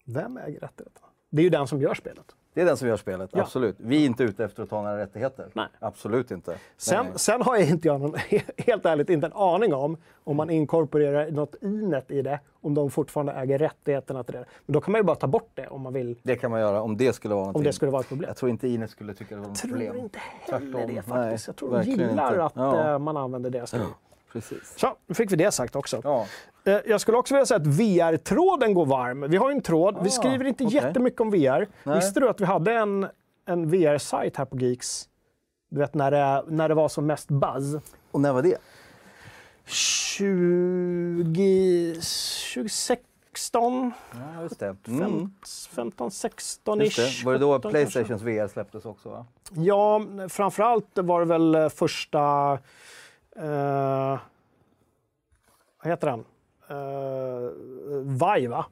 [0.04, 1.06] Vem äger rättigheterna?
[1.30, 2.34] Det är ju den som gör spelet.
[2.54, 3.40] Det är den som gör spelet, Ja.
[3.42, 3.76] absolut.
[3.78, 5.46] Vi är inte ute efter att ta några rättigheter.
[5.52, 5.66] Nej.
[5.78, 6.56] Absolut inte.
[6.76, 7.12] Sen, Nej.
[7.18, 8.14] sen har jag inte, jag någon,
[8.58, 12.90] helt ärligt inte en aning om, om man inkorporerar något inet i det, om de
[12.90, 14.44] fortfarande äger rättigheterna till det.
[14.66, 16.60] Men då kan man ju bara ta bort det om man vill, Det kan man
[16.60, 17.60] göra om det skulle vara någonting.
[17.60, 18.28] om det skulle vara ett problem.
[18.28, 19.96] Jag tror inte Ines skulle tycka det var något Jag tror problem.
[20.04, 20.94] inte heller Tvärtom.
[20.94, 21.08] det faktiskt.
[21.08, 22.44] Nej, jag tror de gillar inte.
[22.44, 22.92] att Ja.
[22.92, 23.66] eh, man använder det.
[23.72, 23.78] Ja.
[24.32, 24.74] Precis.
[24.78, 26.00] Så, nu fick vi det sagt också.
[26.04, 26.26] Ja.
[26.64, 29.20] Eh, Jag skulle också vilja säga att VR-tråden går varm.
[29.30, 30.76] Vi har ju en tråd, vi Ah, skriver inte okej.
[30.76, 31.68] jättemycket om VR.
[31.82, 31.96] Nej.
[31.96, 33.06] Visste du att vi hade en,
[33.46, 35.08] en VR-sajt här på Geeks?
[35.70, 37.76] Du vet när det, när det var som mest buzz.
[38.10, 38.56] Och när var det?
[39.66, 41.94] 20,
[42.54, 43.92] 2016,
[44.36, 44.76] Ja, just det.
[44.88, 45.30] Mm.
[45.70, 47.20] 15, 16 Just ish.
[47.20, 47.26] det.
[47.26, 49.08] Var det då 17 Playstations VR släpptes också?
[49.10, 49.26] Va?
[49.48, 49.62] kanske.
[49.64, 52.52] Ja, framförallt var det väl eh, första...
[53.36, 54.18] Eh,
[55.82, 56.24] vad heter den?
[56.74, 57.50] Uh,
[58.34, 58.66] Vive, va?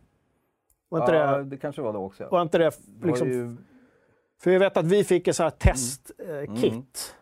[0.88, 2.22] Var inte ja, det, det kanske var då också.
[2.22, 2.28] Ja.
[2.30, 3.56] var inte det Det var liksom ju...
[4.40, 7.16] För jag vet att vi fick ett sånt här testkit.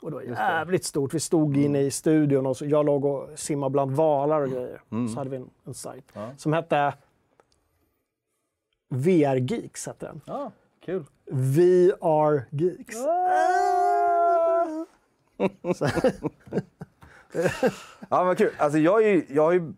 [0.00, 0.30] Och det var Mm.
[0.30, 0.46] Just det.
[0.48, 1.14] jävligt stort.
[1.14, 4.82] Vi stod inne i studion och så, jag låg och simmade bland valar och grejer.
[4.90, 5.08] Mm.
[5.08, 6.28] Så hade vi en, en sajt Ja.
[6.36, 6.94] som hette
[8.88, 9.86] VR Geeks.
[9.86, 10.20] Hette den.
[10.26, 10.52] Ja,
[10.84, 11.04] kul.
[11.26, 12.96] VR Geeks.
[18.08, 18.50] Ja, men kul.
[18.58, 19.72] Alltså, jag, är, jag, har ju,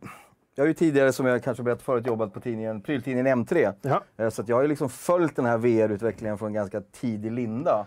[0.55, 3.73] jag har ju tidigare, som jag kanske berättat förut, jobbat på tidningen, pryltidningen M3.
[3.83, 4.03] Ja.
[4.17, 7.87] Eh, Så att jag har ju liksom följt den här VR-utvecklingen från ganska tidig linda.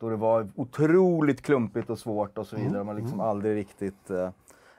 [0.00, 2.68] Då det var otroligt klumpigt och svårt och så Mm.
[2.68, 2.84] vidare.
[2.84, 4.10] Man liksom aldrig riktigt...
[4.10, 4.30] Eh,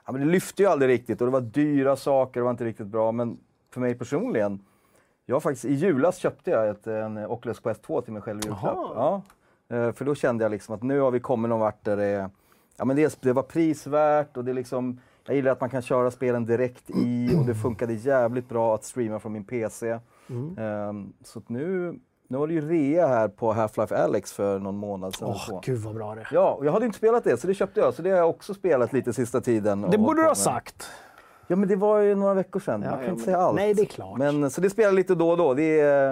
[0.06, 2.66] ja, men det lyfte ju aldrig riktigt och det var dyra saker, det var inte
[2.66, 3.12] riktigt bra.
[3.12, 3.38] Men
[3.74, 4.60] för mig personligen,
[5.26, 8.44] jag faktiskt, i julas köpte jag ett, en Oculus Quest 2 till mig själv i
[8.48, 8.76] julklapp.
[8.78, 9.22] Jaha.
[9.70, 9.76] Ja.
[9.78, 12.06] Eh, För då kände jag liksom att nu har vi kommit någon vart där det
[12.06, 12.30] är
[12.82, 16.12] Ja, men det, det var prisvärt och det liksom, jag gillar att man kan köra
[16.12, 20.00] spelen direkt i och det funkade jävligt bra att streama från min PC.
[20.30, 20.58] Mm.
[20.58, 25.16] Ehm, så nu, nu var det ju rea här på Half-Life Alyx för någon månad
[25.16, 25.28] sedan.
[25.28, 25.62] Åh, så.
[25.66, 26.28] gud vad bra det.
[26.32, 27.94] Ja, och jag hade inte spelat det så det köpte jag.
[27.94, 29.82] Så det har jag också spelat lite sista tiden.
[29.82, 30.90] Det borde du ha sagt.
[31.52, 32.82] Ja, men det var ju några veckor sedan.
[32.82, 33.56] Ja, man kan ja, inte men- säga allt.
[33.56, 34.18] nej, det är klart.
[34.18, 35.54] Men, så det spelar lite då och då.
[35.54, 36.08] Det är,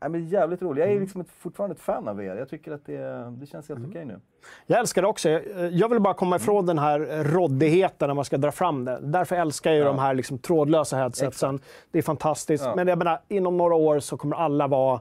[0.00, 0.84] ja, men jävligt roligt.
[0.84, 2.36] Jag är liksom ett, fortfarande ett fan av er.
[2.36, 3.82] Jag tycker att det, det känns Mm.
[3.82, 4.20] helt okej nu.
[4.66, 5.28] Jag älskar det också.
[5.28, 5.42] Jag
[5.72, 8.98] jag vill bara komma ifrån den här råddigheten när man ska dra fram det.
[9.02, 9.88] Därför älskar jag ju Ja.
[9.88, 11.60] de här liksom trådlösa headsetsen.
[11.90, 12.64] Det är fantastiskt.
[12.64, 12.72] Ja.
[12.76, 15.00] Men jag menar, inom några år så kommer alla vara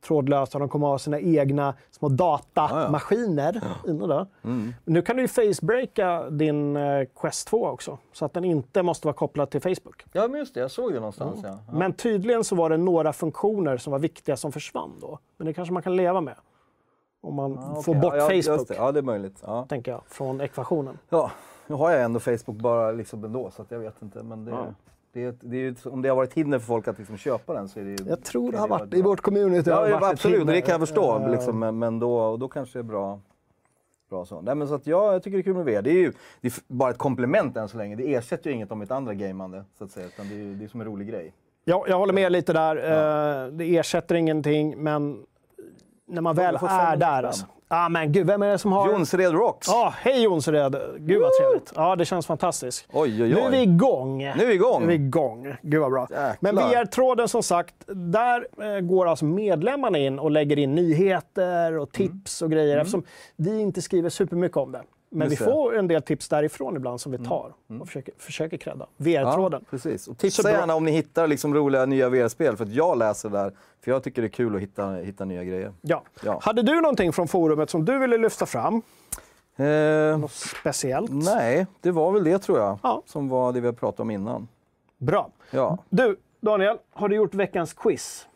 [0.00, 0.58] trådlösa.
[0.58, 4.26] De kommer ha sina egna små datamaskiner inne där.
[4.44, 4.74] Mm.
[4.84, 9.06] Nu kan du ju facebreaka din eh, Quest 2 också, så att den inte måste
[9.06, 10.04] vara kopplad till Facebook.
[10.12, 10.60] Ja, men just det.
[10.60, 11.40] Jag såg det någonstans.
[11.42, 11.48] Ja.
[11.66, 11.72] Ja.
[11.72, 15.18] Men tydligen så var det några funktioner som var viktiga som försvann då.
[15.36, 16.34] Men det kanske man kan leva med.
[17.22, 18.00] Om man Ja, får okej.
[18.00, 18.74] bort ja, ja, Facebook, det.
[18.74, 19.42] Ja, det är möjligt.
[19.46, 19.66] Ja.
[19.68, 20.98] tänker jag, från ekvationen.
[21.08, 21.30] Ja,
[21.66, 24.22] nu har jag ändå Facebook bara liksom ändå, så att jag vet inte.
[24.22, 24.66] Men det, Ja.
[25.12, 27.54] Det, är- det är, ju- om det har varit hinder för folk att liksom köpa
[27.54, 27.96] den så är det ju...
[28.08, 29.10] Jag tror det har varit i bra.
[29.10, 29.70] vårt community.
[29.70, 31.18] Ja, det ja absolut, det kan jag förstå.
[31.18, 33.20] Eh, Liksom, men men då, då kanske det är bra.
[34.10, 34.40] bra så.
[34.40, 35.82] Nej, men så att, ja, jag tycker det är kul med VR.
[35.82, 37.96] Det är ju det är bara ett komplement än så länge.
[37.96, 40.06] Det ersätter ju inget av mitt andra gamande, så att säga.
[40.06, 41.32] Utan det är, det är som en rolig grej.
[41.64, 42.76] Ja, jag håller med lite där.
[43.46, 45.22] Eh, Det ersätter ingenting, men
[46.06, 47.32] när man Ja, väl är 500 där...
[47.32, 47.48] spänn.
[47.72, 48.90] Ah, men gud, vem är det som har...
[48.92, 49.68] Jonsered Rocks!
[49.68, 50.76] Ja, hej Jonsered!
[50.98, 51.72] Gud vad trevligt.
[51.76, 52.86] Ja, det känns fantastiskt.
[52.92, 53.62] Oj, oj, Nu är vi oj.
[53.62, 54.18] igång.
[54.18, 54.80] Nu är vi igång!
[54.86, 55.54] Nu är vi igång.
[55.62, 56.02] Gud vad bra.
[56.10, 56.36] Jäklar.
[56.40, 61.92] Men VR-tråden som sagt, där eh, går alltså medlemmarna in och lägger in nyheter och
[61.92, 63.02] tips och grejer eftersom
[63.36, 64.82] vi inte skriver supermycket om det.
[65.12, 65.28] Men Mm.
[65.38, 65.44] Vi.
[65.44, 65.54] Mm.
[65.54, 68.86] får en del tips därifrån ibland som vi tar och försöker, försöker credda.
[68.96, 69.60] VR-tråden.
[69.64, 70.08] Ja, precis.
[70.08, 70.52] Och tipsa bra.
[70.52, 73.52] gärna om ni hittar liksom roliga nya VR-spel, för att jag läser där.
[73.80, 75.72] För jag tycker det är kul att hitta, hitta nya grejer.
[75.80, 76.02] Ja.
[76.24, 76.38] Ja.
[76.42, 78.82] Hade du någonting från forumet som du ville lyfta fram?
[79.56, 81.10] Eh, Något speciellt?
[81.12, 82.78] nej, det var väl det tror jag.
[82.82, 83.02] Ja.
[83.06, 84.48] Som var det vi pratat om innan.
[84.98, 85.30] Bra.
[85.50, 85.78] Ja.
[85.88, 88.26] Du, Daniel, har du gjort veckans quiz?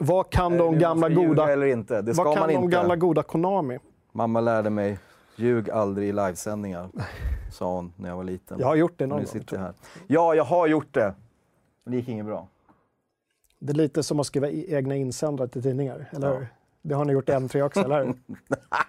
[0.00, 1.52] Vad kan de gamla goda...
[1.52, 2.02] eller inte?
[2.02, 2.76] Det ska Vad kan man de inte.
[2.76, 3.78] gamla goda Konami?
[4.12, 4.98] Mamma lärde mig,
[5.36, 6.88] ljug aldrig i livesändningar.
[7.52, 8.58] Sa hon när jag var liten.
[8.60, 9.32] Jag har gjort det någon nu gång.
[9.32, 9.72] sitter jag här.
[10.06, 11.14] Ja, jag har gjort det.
[11.84, 12.48] Men det gick inget bra.
[13.58, 16.46] Det är lite som att skriva egna insändare till tidningar, eller hur?
[16.82, 18.14] Det har ni gjort i M3 också, eller hur?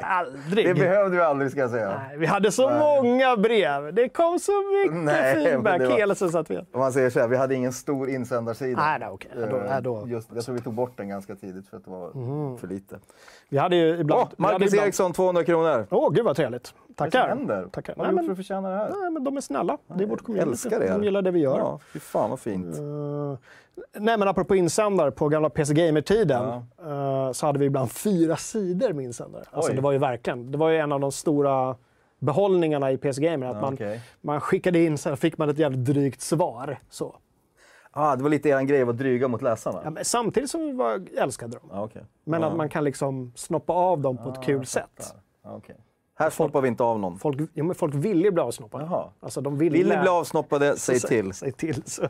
[0.00, 0.66] Aldrig!
[0.66, 2.02] Det behövde vi aldrig ska jag säga.
[2.08, 3.94] Nej, vi hade så många brev.
[3.94, 6.32] Det kom så mycket Nej, feedback var- hela tiden.
[6.32, 6.56] Satt vi.
[6.58, 8.80] Om man säger så här, vi hade ingen stor insändarsida.
[8.82, 9.30] Nej, nej, okej.
[9.34, 11.84] Då- Eh, nej, då- Just, jag tror vi tog bort den ganska tidigt för att
[11.84, 12.10] det var
[12.58, 12.98] för lite.
[13.48, 14.20] Vi hade ju ibland...
[14.22, 15.86] Åh, vi hade Marcus ibland- Eriksson, 200 kronor.
[15.90, 16.74] Åh, gud vad trevligt.
[16.98, 17.28] Vad Tackar.
[17.28, 17.68] som händer?
[17.72, 17.94] Tackar.
[17.96, 18.88] Vad har Nej, du gjort för att förtjäna det här?
[19.00, 19.78] nej, men de är snälla.
[19.86, 20.50] Det är vårt community.
[20.50, 20.88] älskar det.
[20.92, 21.58] De gillar det vi gör.
[21.58, 22.78] Ja, fy fan vad fint.
[22.78, 23.36] Eh,
[24.00, 26.48] nej, men apropå insändare, på gamla PC Gamer-tiden
[26.86, 29.44] eh, så hade vi ibland fyra sidor med insändare.
[29.50, 29.76] Alltså, Oj.
[29.76, 31.76] det var ju verkligen, det var ju en av de stora
[32.18, 33.46] behållningarna i PC Gamer.
[33.46, 34.00] Att Ja, man, okej.
[34.20, 36.78] man skickade in, sen fick man ett jävligt drygt svar.
[36.90, 37.16] Så.
[37.90, 39.80] Ah, det var lite er grej att vara dryga mot läsarna?
[39.84, 41.68] Ja, samtidigt som vi var, älskade dem.
[41.72, 42.02] Ja, okej.
[42.24, 42.48] Men ja.
[42.48, 45.14] att man kan liksom snoppa av dem på ett kul sätt.
[45.44, 45.50] Ja,
[46.20, 47.18] Här snoppar vi inte av någon.
[47.18, 48.84] Folk, ja, men folk ville ju bli avsnoppade.
[48.84, 49.04] Jaha.
[49.20, 51.32] Alltså, de ville, Vill bli avsnoppade, säg så- till.
[51.32, 51.82] Säg till.
[51.86, 52.08] Så,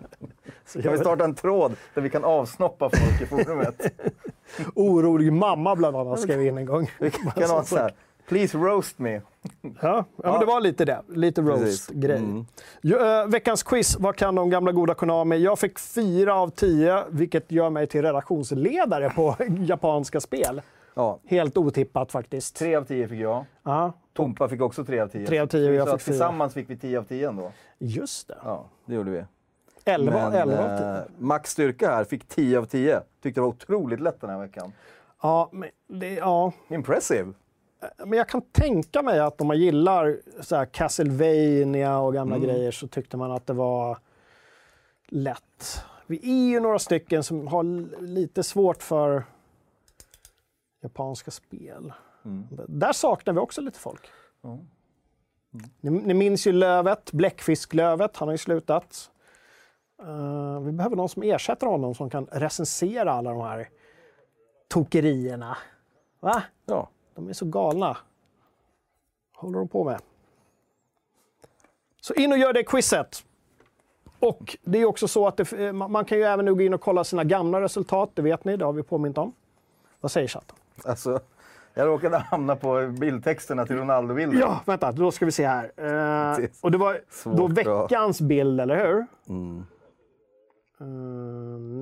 [0.67, 3.81] så Kan vi starta en tråd där vi kan avsnoppa folk i forumet?
[4.75, 6.91] Orolig mamma bland annat skrev in en gång.
[7.01, 7.93] Vi kan ha så här,
[8.29, 9.21] please roast me.
[9.63, 11.03] Ja, ja, men det var lite det.
[11.09, 12.17] Lite roast-grej.
[12.19, 12.47] Mm.
[12.85, 15.37] Eh, veckans quiz, vad kan de gamla goda Konami?
[15.37, 20.63] Jag fick fyra av tio, vilket gör mig till redaktionsledare på japanska spel.
[20.99, 22.57] Ja, Helt otippat faktiskt.
[22.57, 23.45] tre av tio fick jag.
[23.63, 25.27] Ja, Tompa fick också tre av tio.
[25.27, 26.05] Tre av tio och jag fick.
[26.05, 27.53] Tillsammans fick vi tio av tio ändå.
[27.79, 28.39] just det.
[28.45, 29.25] Ja, det gjorde vi.
[29.85, 30.87] 11, Men 11 av 10.
[30.89, 33.01] eh, Max Styrka här fick 10 av 10.
[33.23, 34.73] Tyckte det var otroligt lätt den här veckan.
[35.23, 37.33] Ja, men, det, ja, Impressive.
[38.05, 42.49] men jag kan tänka mig att om man gillar så här Castlevania och gamla Mm.
[42.49, 43.99] grejer så tyckte man att det var
[45.09, 45.85] lätt.
[46.07, 47.63] Vi är ju några stycken som har
[48.03, 49.25] lite svårt för
[50.81, 51.93] japanska spel.
[52.25, 52.47] Mm.
[52.69, 54.07] Där saknar vi också lite folk.
[54.43, 54.59] Ja.
[55.81, 59.11] Ni, ni minns ju Lövet, Bläckfisklövet, han har ju slutat.
[60.03, 63.69] Eh, vi behöver någon som ersätter honom som kan recensera alla de här
[64.69, 65.57] tokerierna.
[66.21, 66.43] Va?
[66.67, 66.89] Ja.
[67.15, 67.97] De är så galna.
[69.35, 70.01] håller de på med?
[72.01, 73.25] Så in och gör det quizet.
[74.21, 76.63] Och det är också så att det, eh, man man kan ju även nu gå
[76.63, 79.33] in och kolla sina gamla resultat, det vet ni, det har vi påmint om.
[80.01, 80.58] Vad säger chatten?
[80.89, 81.21] Alltså,
[81.75, 84.39] jag råkade hamna på bildtexterna till Ronaldo-bilden.
[84.41, 85.65] Ja, vänta, då ska vi se här.
[85.77, 89.07] Eh, och det var svårt då veckans bild, eller hur?
[89.29, 89.65] Mm.
[90.81, 90.87] Eh,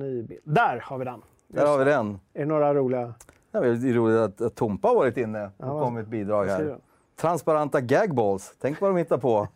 [0.05, 0.41] ny bild.
[0.43, 1.21] Där har vi den.
[1.47, 2.19] Där har vi den.
[2.33, 3.13] Är det några roliga?
[3.51, 6.77] Det är roligt att, att Tompa har varit inne och vad- kommit bidrag här.
[7.15, 8.55] Transparenta gagballs.
[8.61, 9.47] Tänk vad de hittar på.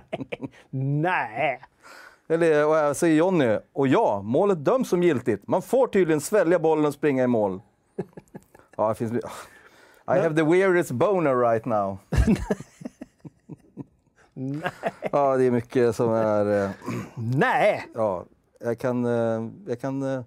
[0.70, 1.60] Nej!
[2.28, 5.48] Eller, och jag säger Jonny, och ja, målet döms som giltigt.
[5.48, 7.60] Man får tydligen svälja bollen och springa i mål.
[8.76, 9.12] Ja, det finns...
[9.12, 11.98] I have the weirdest boner right now.
[15.12, 16.64] Ja, det är mycket som är...
[16.64, 16.70] eh,
[17.14, 17.86] Nej!
[17.94, 18.24] Ja,
[18.60, 19.04] jag kan...
[19.04, 20.22] eh, Jag kan eh,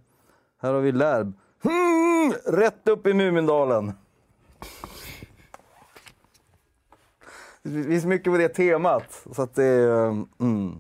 [0.62, 1.34] här har vi Lärb.
[1.64, 3.94] Hmm, rätt upp i Mumindalen.
[7.64, 9.26] Det finns mycket på det temat.
[9.36, 10.06] Så att det är...
[10.08, 10.78] eh, Mm.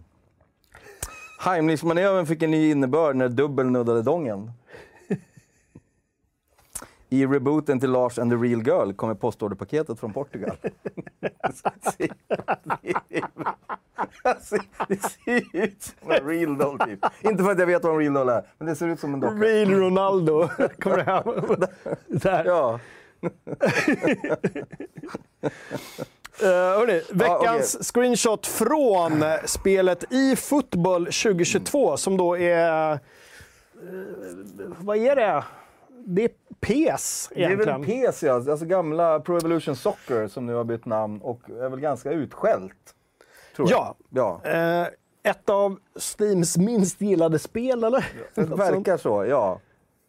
[1.42, 4.52] Heimlich-manövern fick en ny innebörd när dubbel nuddade dongen.
[7.10, 10.58] I rebooten till Lars and the real girl kommer postorderpaketet från Portugal.
[14.88, 17.00] Det ser ut som en real doll typ.
[17.22, 19.13] Inte för att jag vet vad en real doll är, men det ser ut som
[19.13, 19.36] en docka.
[19.36, 20.48] Real Ronaldo
[20.80, 21.24] kommer hem.
[22.08, 22.45] Där.
[22.45, 22.80] Ja,
[26.43, 27.86] Uh, hörni, veckans okej.
[27.86, 32.91] screenshot från spelet i Football 2022 som då är...
[32.93, 32.98] eh,
[34.80, 35.43] vad är det?
[36.12, 37.82] Det är PES det är egentligen.
[37.82, 41.69] väl PS ja, alltså gamla Pro Evolution Soccer som nu har bytt namn och är
[41.69, 42.96] väl ganska utskällt.
[43.56, 43.96] Tror jag.
[44.10, 44.42] Ja.
[44.44, 44.50] ja.
[44.52, 44.88] Eh,
[45.23, 48.06] ett av Steams minst gillade spel, eller?
[48.36, 49.60] Det verkar så, ja.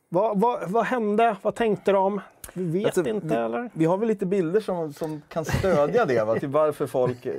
[0.09, 1.37] Vad, vad, vad hände?
[1.43, 2.21] Vad tänkte de?
[2.53, 3.71] Vi vet Alltså, inte, vi, eller?
[3.73, 6.39] Vi har väl lite bilder som, som kan stödja det, va?
[6.39, 7.35] till varför folk eh,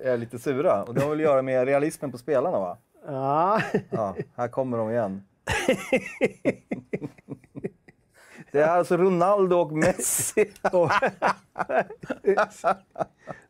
[0.00, 0.82] är lite sura.
[0.82, 2.78] Och det har väl att göra med realismen på spelarna va?
[3.06, 3.60] Ja.
[3.90, 5.22] Ja, här kommer de igen.
[8.52, 10.50] Det är alltså Ronaldo och Messi.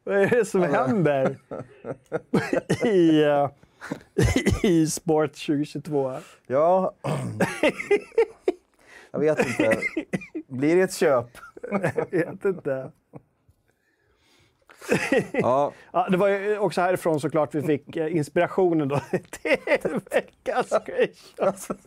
[0.05, 1.37] Vad är det som händer
[2.87, 3.51] i, eh,
[4.63, 6.15] i Sport 2022?
[6.47, 6.95] Ja,
[9.11, 9.81] jag vet inte.
[10.49, 11.29] Blir det ett köp?
[11.71, 12.91] Jag vet inte.
[15.33, 20.69] Ja, Ja, det var ju också härifrån såklart vi fick eh, inspirationen då till veckans
[20.69, 21.79] screenshot.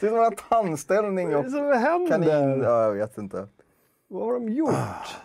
[0.00, 2.08] Det är som en tandställning Vad är och det som händer?
[2.10, 2.62] kanin.
[2.62, 3.48] Ja, jag vet inte.
[4.08, 4.70] Vad har de gjort?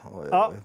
[0.03, 0.51] Oj, oj, Ja.
[0.53, 0.59] oj.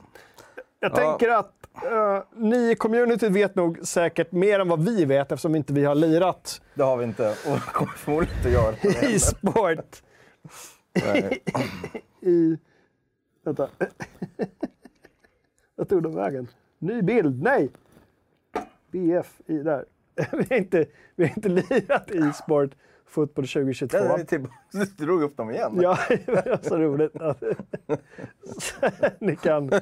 [0.81, 0.97] Jag Ja.
[0.97, 1.53] tänker att
[1.85, 5.85] eh, ni i communityt vet nog säkert mer än vad vi vet eftersom inte vi
[5.85, 8.75] har lirat Det har vi inte och kommer förmodligen inte göra.
[9.15, 10.03] e-sport
[11.13, 11.43] Nej.
[12.21, 12.59] i...
[13.45, 13.69] Vänta.
[15.77, 16.49] Vart tog de vägen?
[16.79, 17.43] Ny bild?
[17.43, 17.71] Nej!
[18.91, 19.85] BF i där.
[20.33, 22.71] vi, har inte, vi har inte lirat e-sport
[23.09, 23.99] fotboll 2022.
[23.99, 24.47] Där är vi.
[24.73, 25.79] Du drog upp dem igen.
[25.83, 27.13] Ja, det var så roligt.
[29.21, 29.73] Ni kan...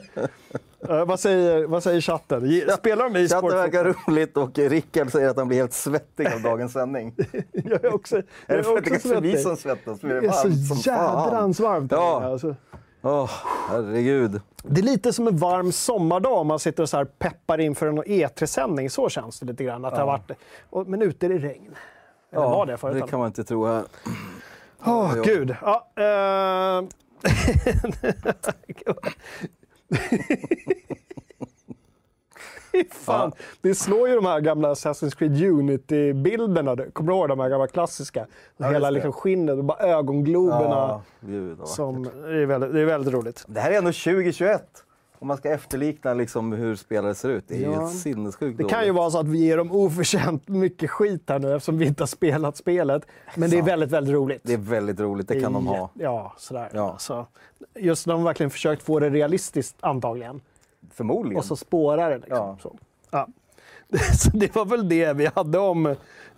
[0.89, 2.61] Eh, vad, säger, vad säger chatten?
[2.79, 3.43] Spelar de e-sport?
[3.43, 7.15] Chatten verkar roligt och Rickard säger att han blir helt svettig av dagens sändning.
[7.53, 10.01] Jag är också, Är jag det för är att det kanske är vi som svettas?
[10.01, 11.93] Det Det är är så jädrans varmt.
[11.93, 12.17] här Ja.
[12.19, 12.57] inne, Alltså.
[13.03, 13.31] Åh,
[13.69, 14.41] herregud.
[14.63, 17.87] Det är lite som en varm sommardag om man sitter och så här peppar inför
[17.87, 18.91] en E3-sändning.
[18.91, 19.85] Så känns det lite grann.
[19.85, 20.07] Att det har
[20.71, 21.75] varit, men ute är det regn.
[22.35, 23.03] Eller var det förut?
[23.03, 23.85] det kan man inte tro här.
[24.87, 25.23] Åh, Ja.
[25.25, 25.57] gud.
[25.63, 26.83] Ja, eh...
[32.91, 33.33] Fan.
[33.61, 36.77] Det slår ju de här gamla Assassin's Creed Unity-bilderna.
[36.93, 38.27] Kommer du ihåg de här gamla klassiska?
[38.57, 40.69] Ja, Hela liksom skinnet och bara ögongloberna.
[40.69, 43.45] Ja, gud som, det, är väldigt, det är väldigt roligt.
[43.49, 44.84] Det här är ändå 2021.
[45.25, 47.45] Om man ska efterlikna liksom hur spelare ser ut.
[47.49, 47.89] Det är ju Ja.
[47.89, 51.55] sinnessjukt Det kan ju vara så att vi ger dem oförtjänt mycket skit här nu
[51.55, 53.07] eftersom vi inte har spelat spelet.
[53.37, 54.41] Men det är väldigt, väldigt roligt.
[54.45, 55.91] Det är väldigt roligt, det kan de ha.
[55.95, 56.71] Ja, sådär.
[56.73, 56.97] Ja.
[56.99, 57.27] Så,
[57.75, 60.41] just när de verkligen försökt få det realistiskt antagligen.
[60.95, 61.39] Förmodligen.
[61.39, 62.17] Och så spårar det.
[62.17, 62.37] Liksom.
[62.37, 62.57] Ja.
[62.63, 62.77] Så.
[63.11, 63.29] Ja.
[64.19, 65.95] Så det var väl det vi hade om,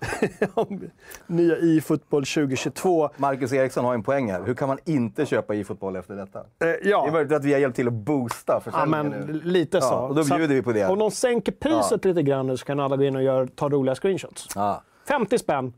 [0.54, 0.90] om
[1.26, 3.10] nya e-fotboll 2022.
[3.16, 4.42] Marcus Eriksson har en poäng här.
[4.42, 6.38] Hur kan man inte köpa e-fotboll efter detta?
[6.38, 9.20] Eh, Det är ja, möjligt att vi har hjälpt till att boosta ja försäljningen men
[9.26, 9.32] nu.
[9.42, 9.86] lite så.
[9.86, 10.86] Ja, och då Så bjuder vi på det.
[10.86, 13.68] Om de sänker priset lite grann nu så kan alla gå in och gör, ta
[13.68, 14.48] roliga screenshots.
[14.54, 14.82] Ja.
[15.08, 15.72] 50 spänn.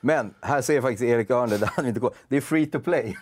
[0.00, 2.12] Men här säger faktiskt Erik Örn det, han inte går.
[2.28, 3.16] Det är free to play.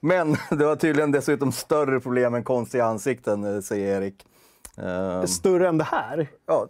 [0.00, 4.26] Men det var tydligen dessutom större problem än konstiga ansikten, eh, säger Erik.
[4.78, 6.26] Ehm, Större än det här.
[6.46, 6.66] ja,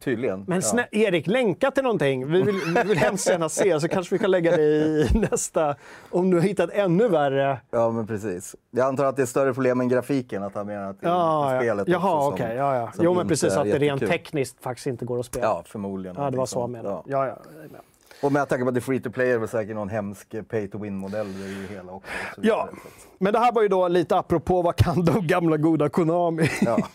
[0.00, 0.44] tydligen.
[0.46, 0.62] Men ja.
[0.62, 2.26] snä, Erik, länka till någonting.
[2.32, 5.74] Vi vill, vi vill hemskt gärna se, så kanske vi kan lägga det i nästa.
[6.10, 7.60] Om du har hittat ännu värre.
[7.70, 8.56] ja, men precis.
[8.70, 11.54] Jag antar att det är större problem än grafiken, att han menar att det Ja,
[11.54, 11.60] ja.
[11.60, 12.56] spelet Jaha, också som- okej.
[12.56, 12.92] ja, ja.
[13.00, 13.56] Jo, men precis.
[13.56, 15.44] Att det rent tekniskt faktiskt inte går att spela.
[15.46, 16.16] Ja, förmodligen.
[16.18, 16.72] Ja, det var så han sånt.
[16.84, 17.02] menade.
[17.06, 17.26] Ja.
[17.26, 17.36] Ja, ja.
[17.72, 17.80] jag.
[18.22, 20.34] Och med tanke på att det är free to play är det säkert någon hemsk
[20.48, 21.38] pay to win-modell.
[21.38, 22.10] Det är ju hela också.
[22.42, 22.68] Ja,
[23.18, 26.50] men det här var ju då lite apropå vad kan de gamla goda Konami?
[26.60, 26.78] Ja.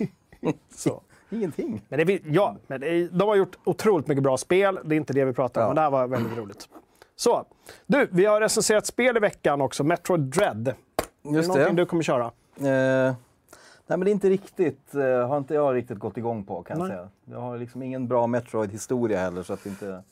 [0.76, 1.02] så.
[1.30, 1.82] Ingenting.
[1.90, 4.80] Men det, ja, men det de har gjort otroligt mycket bra spel.
[4.86, 5.68] Det är inte det vi pratar om, Ja.
[5.68, 6.70] men det här var väldigt roligt.
[7.16, 7.46] Så,
[7.86, 9.84] du, vi har recenserat spel i veckan också.
[9.84, 10.68] Metroid Dread.
[10.68, 10.74] är
[11.24, 11.82] det Just någonting det.
[11.82, 12.26] du kommer köra?
[12.26, 13.16] Eh, nej,
[13.88, 16.88] men det är inte riktigt, eh, har inte jag riktigt gått igång på kan jag
[16.88, 16.98] Nej.
[16.98, 17.10] säga.
[17.26, 20.04] Jag har liksom ingen bra Metroid-historia heller, så att det inte,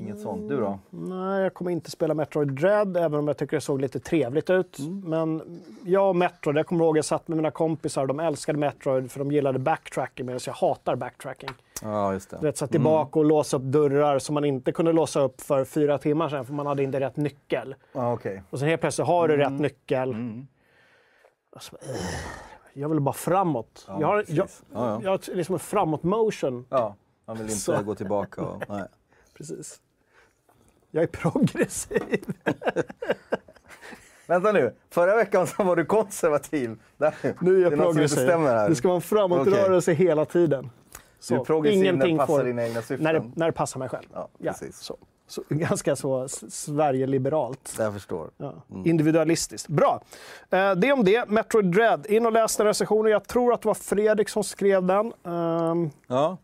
[0.00, 0.48] inget sånt.
[0.48, 0.78] Du då?
[0.90, 4.50] Nej, jag kommer inte spela Metroid Dread, även om jag tycker det såg lite trevligt
[4.50, 4.78] ut.
[4.78, 5.00] Mm.
[5.00, 9.10] Men jag och Metroid, jag kommer ihåg jag satt med mina kompisar, de älskade Metroid
[9.10, 11.50] för de gillade backtracking medan jag hatar backtracking.
[11.82, 12.36] Ja, just det.
[12.40, 15.64] Du vet, satt tillbaka och låsa upp dörrar som man inte kunde låsa upp för
[15.64, 17.74] fyra timmar sedan för man hade inte rätt nyckel.
[17.92, 18.42] Ja, okej.
[18.50, 19.52] Och sen helt plötsligt har du Mm.
[19.52, 20.10] rätt nyckel.
[21.56, 22.00] Och så, bara, "Ugh,
[22.72, 23.84] jag vill bara framåt.
[23.88, 25.00] Ja, jag har, jag, Ja, ja.
[25.02, 26.64] jag har liksom en framåt motion.
[26.70, 26.94] Ja,
[27.26, 27.82] man vill inte Så.
[27.82, 28.42] gå tillbaka.
[28.42, 28.82] Och, nej.
[29.38, 29.80] Precis.
[30.90, 32.02] Jag är progressiv.
[34.26, 36.76] Vänta nu, förra veckan så var du konservativ.
[36.96, 38.16] Där, Nu är jag det är progressiv.
[38.16, 38.68] stämmer här.
[38.68, 40.70] Det ska vara en framåtrörelse hela tiden.
[41.28, 43.04] Du är progressiv när det passar får- dina egna syften.
[43.04, 44.04] när det, när det passar mig själv.
[44.14, 44.76] Ja, Ja, precis.
[44.78, 44.96] så.
[45.26, 47.74] Så, ganska så Sverigeliberalt.
[47.78, 48.30] Jag förstår.
[48.36, 48.54] Ja.
[48.84, 49.68] Individualistiskt.
[49.68, 50.02] Bra.
[50.50, 51.28] Eh, det om det.
[51.28, 52.06] Metroid Dread.
[52.06, 53.12] In och läs den recensionen.
[53.12, 55.12] Jag tror att det var Fredrik som skrev den.
[55.24, 56.36] Ehm, Ja.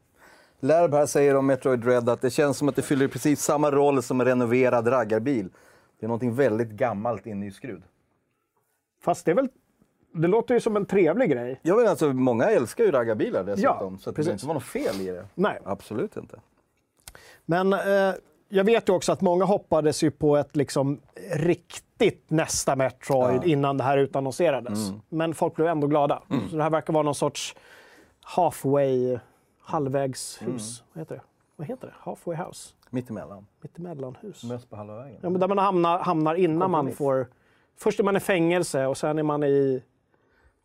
[0.61, 3.71] Lärb här säger om Metroid Dread att det känns som att det fyller precis samma
[3.71, 5.49] roll som en renoverad raggarbil.
[6.01, 7.83] Det är någonting väldigt gammalt i skruv.
[9.01, 9.49] fast det är väl...
[10.17, 11.61] Det låter ju som en trevlig grej.
[11.63, 14.63] Ja, men alltså, många älskar ju raggarbilar dessutom, Ja, så det behöver inte vara något
[14.65, 15.27] fel i det.
[15.35, 15.59] Nej.
[15.65, 16.41] Absolut inte.
[17.47, 18.15] Men eh,
[18.49, 21.01] jag vet ju också att många hoppades ju på ett liksom
[21.33, 23.45] riktigt nästa Metroid Ja.
[23.45, 24.79] innan det här utannonserades.
[25.09, 26.23] Men folk blev ändå glada.
[26.51, 27.55] Så det här verkar vara någon sorts
[28.21, 29.19] halfway,
[29.65, 30.83] halvvägshus.
[30.93, 31.23] Vad heter det?
[31.57, 31.95] Vad heter det?
[31.99, 32.75] Halfway house?
[32.91, 33.47] Mittemellan.
[33.61, 34.45] Mittemellanhus.
[34.45, 35.19] Möss på halva vägen.
[35.23, 37.27] Ja, men där man hamnar, hamnar innan man får...
[37.77, 39.83] Först är man i fängelse och sen är man i...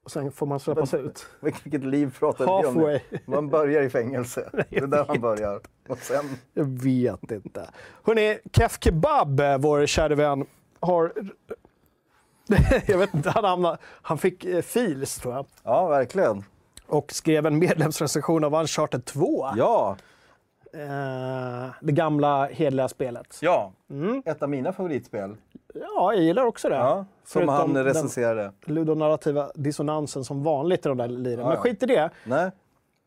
[0.04, 1.26] Och sen får man släppas ut.
[1.39, 3.00] Vilket liv pratar vi om nu?
[3.26, 4.50] Man börjar i fängelse.
[4.70, 5.62] Det är där man börjar.
[5.89, 6.26] Och sen...
[6.54, 7.70] Jag vet inte.
[8.04, 10.45] Hörrni, Kef Kebab, eh, vår kära vän,
[10.80, 11.14] har...
[12.88, 15.45] jag vet inte, han, hamnade, han fick eh, fils tror jag.
[15.64, 16.43] Ja, verkligen.
[16.89, 19.45] Och skrev en medlemsrecension av Uncharted 2.
[19.55, 19.95] Ja,
[20.73, 23.37] Eh, det gamla hederliga spelet.
[23.41, 23.71] ja.
[23.89, 24.23] Mm.
[24.25, 25.35] ett av mina favoritspel.
[25.73, 26.75] Ja, jag gillar också det.
[26.75, 28.51] Ja, som Förutom han den- recenserade.
[28.65, 31.39] ludonarrativa dissonansen som vanligt i de där liren.
[31.39, 31.55] Men ja.
[31.57, 32.09] skit i det.
[32.23, 32.51] Nej,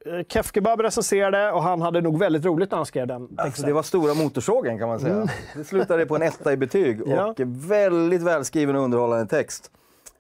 [0.06, 3.44] Eh, Kef Kebab recenserade och han hade nog väldigt roligt när han skrev den texten.
[3.46, 5.26] alltså det var stora motorsågen kan man säga.
[5.56, 7.10] Det slutade på en etta i betyg Mm.
[7.16, 7.26] Ja.
[7.26, 9.70] och väldigt välskriven och underhållande text.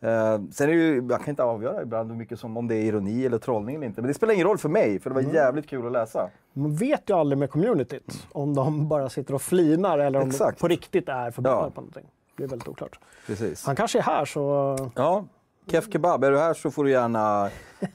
[0.02, 2.74] Eh, sen är det ju, jag kan inte avgöra ibland hur mycket som, om det
[2.74, 4.00] är ironi eller trollning eller inte.
[4.00, 5.34] Men det spelar ingen roll för mig, för det var Mm.
[5.34, 6.30] jävligt kul att läsa.
[6.52, 10.30] Man vet ju aldrig med communityt om de bara sitter och flinar eller om de
[10.30, 10.60] Exakt.
[10.60, 11.70] på riktigt är förbannade Ja.
[11.70, 12.06] på någonting.
[12.36, 12.98] Det är väldigt oklart.
[13.26, 13.66] Precis.
[13.66, 14.76] Han kanske är här så...
[14.94, 15.24] Ja,
[15.70, 17.50] Kef Kebab, är du här så får du gärna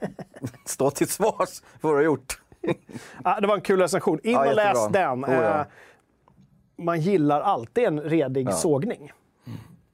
[0.65, 2.41] stå till svars för vad du har gjort.
[3.23, 4.19] Ah, det var en kul recension.
[4.23, 5.25] In Ja, och läs den.
[5.25, 5.59] Oh, ja.
[5.59, 5.65] Eh,
[6.77, 9.11] Man gillar alltid en redig sågning.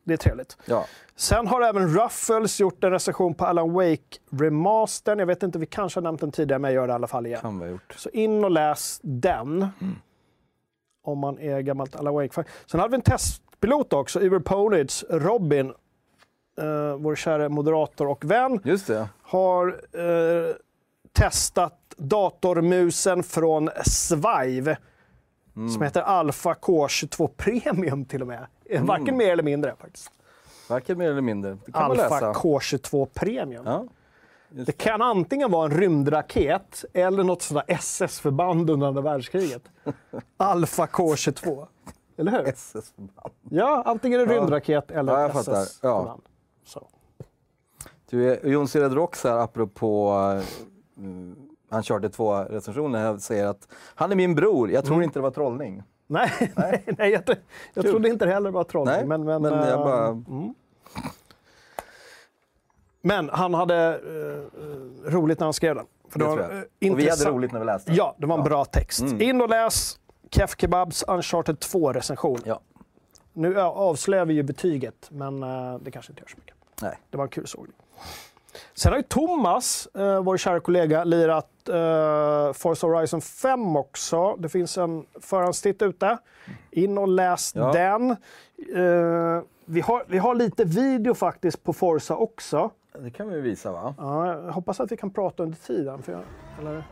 [0.04, 0.58] Det är trevligt.
[0.66, 0.86] Ja.
[1.16, 5.20] Sen har även Ruffles gjort en recension på Alan Wake Remastern.
[5.20, 7.08] Jag vet inte, vi kanske har nämnt den tidigare, men jag gör det i alla
[7.08, 7.41] fall igen.
[7.41, 7.93] kan vi gjort.
[7.97, 9.68] Så in och läs den.
[11.04, 12.43] Om man är gammalt Alan Wake-fan.
[12.66, 15.74] Sen hade vi en testpilot också, Uber Ponage, Robin,
[16.62, 19.10] eh, vår kära moderator och vän, Just det.
[19.22, 20.56] har eh,
[21.12, 24.78] testat datormusen från Svive.
[25.74, 28.47] Som heter Alpha K22 Premium till och med.
[28.82, 30.11] Varken mer eller mindre faktiskt.
[30.69, 31.57] Varken mer eller mindre.
[31.65, 32.32] Det kan man Alpha läsa.
[32.34, 33.65] K22 Premium.
[33.65, 33.86] Ja.
[34.49, 39.63] Det kan antingen vara en rymdraket eller något sådant där SS-förband under andra världskriget.
[40.38, 41.67] Alpha K22.
[42.17, 42.47] Eller hur?
[42.47, 43.34] SS-förband.
[43.49, 45.36] Ja, antingen en rymdraket eller Ja, ett.
[45.36, 46.21] SS-förband.
[46.65, 46.88] Så.
[48.09, 50.13] Du, eh, Jon Red Rocks här, apropå
[50.97, 51.34] uh,
[51.69, 55.84] Uncharted 2-recensionen, här säger att han är min bror, jag tror inte det var trollning.
[56.08, 56.84] Nej, nej.
[56.97, 57.24] nej, jag,
[57.74, 57.91] jag Kul.
[57.91, 58.95] trodde inte det heller var trollning.
[58.95, 60.54] Nej, men, men, men jag eh, bara- mm.
[63.01, 63.76] men han hade
[65.06, 65.86] eh, roligt när han skrev den.
[66.10, 66.47] För Det var, eh, Och
[66.82, 67.36] vi hade intressant.
[67.36, 67.97] roligt när vi läste den.
[67.97, 69.01] Ja, det var en bra text.
[69.01, 69.22] Mm.
[69.22, 69.99] In och läs
[70.32, 72.39] Kef Kebabs Uncharted 2-recension.
[72.45, 72.60] Ja.
[73.34, 76.56] Nu ja, avslöjar vi ju betyget, men eh, det kanske inte gör så mycket.
[76.82, 76.97] Nej.
[77.10, 77.74] Det var en kul sågning.
[78.74, 84.36] Sen har ju Thomas, eh, vår kära kollega, lirat eh, Forza Horizon 5 också.
[84.36, 86.18] Det finns en förhandstitt ute.
[86.72, 87.72] In och läs Ja.
[87.72, 88.12] den.
[88.12, 92.70] Eh, vi, har, vi har lite video faktiskt på Forza också.
[92.99, 93.95] Det kan vi visa va?
[93.97, 96.04] Ja, jag hoppas att vi kan prata under tiden.
[96.04, 96.22] För jag,
[96.60, 96.84] eller?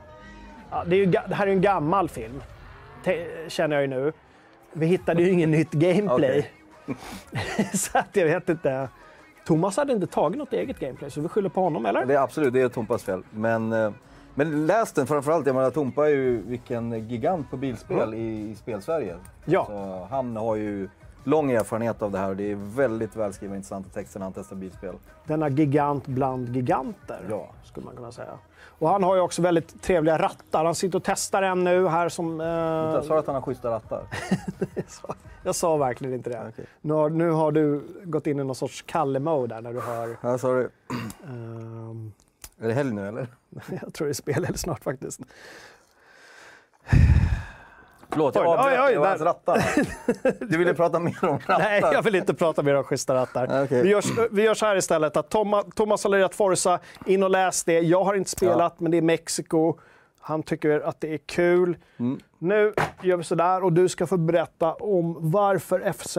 [0.71, 2.43] Ja, det, är ju, det här är ju en gammal film,
[3.03, 4.13] te- känner jag ju nu.
[4.73, 6.49] Vi hittade ju ingen nytt gameplay.
[7.73, 8.89] så att jag vet inte.
[9.45, 12.05] Thomas hade inte tagit något eget gameplay, så vi skyller på honom, eller?
[12.05, 13.23] Det är absolut, det är Tompas fel.
[13.31, 13.91] Men, eh,
[14.35, 15.45] men läs den framförallt.
[15.45, 19.15] Jag menar, Tompa är ju vilken gigant på bilspel i, i spelsverige.
[19.45, 19.65] Ja.
[19.65, 20.89] Så han har ju
[21.23, 24.55] lång erfarenhet av det här och det är väldigt välskrivna intressanta texter när han testar
[24.55, 24.95] bilspel.
[25.25, 27.49] Denna gigant bland giganter, Ja.
[27.63, 28.31] skulle man kunna säga.
[28.63, 30.65] Och han har ju också väldigt trevliga rattar.
[30.65, 32.41] Han sitter och testar en nu här som...
[32.41, 34.03] eh, Jag sa att han har schyssta rattar.
[35.43, 36.45] jag sa verkligen inte det.
[36.49, 36.65] Okej.
[36.81, 40.17] Nu, har, nu har du gått in i någon sorts Kalle-mode där när du hör...
[40.21, 40.67] Ja, sorry.
[41.27, 42.11] ehm,
[42.59, 43.27] Är det helg nu eller?
[43.81, 45.19] jag tror det är spelhelg snart faktiskt.
[48.11, 48.79] Förlåt, jag avbröt.
[48.89, 49.63] oj, oj, hans rattar.
[50.45, 51.59] Du ville prata mer om rattar.
[51.59, 53.47] Nej, jag vill inte prata mer om schyssta rattar.
[53.51, 53.83] Ah, okej.
[53.83, 55.17] Vi, gör, vi gör så här istället.
[55.17, 56.79] Att Thomas, Thomas har lirat Forza.
[57.05, 57.79] In och läs det.
[57.79, 59.77] Jag har inte spelat, men det är Mexiko.
[60.19, 61.77] Han tycker att det är kul.
[61.99, 62.19] Mm.
[62.39, 66.17] Nu gör vi så där och du ska få berätta om varför FZ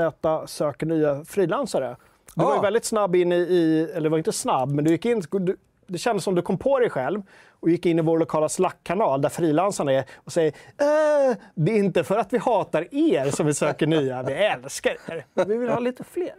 [0.52, 1.96] söker nya frilansare.
[2.34, 2.62] Du var ju Ah.
[2.62, 5.56] väldigt snabb in i, i, eller var inte snabb, men du gick in, du,
[5.86, 7.22] det kändes som du kom på dig själv
[7.60, 11.78] och gick in i vår lokala Slack-kanal där frilansarna är och säger äh, det är
[11.78, 15.44] inte för att vi hatar er som vi söker nya, vi älskar er.
[15.44, 16.34] Vi vill ha lite fler.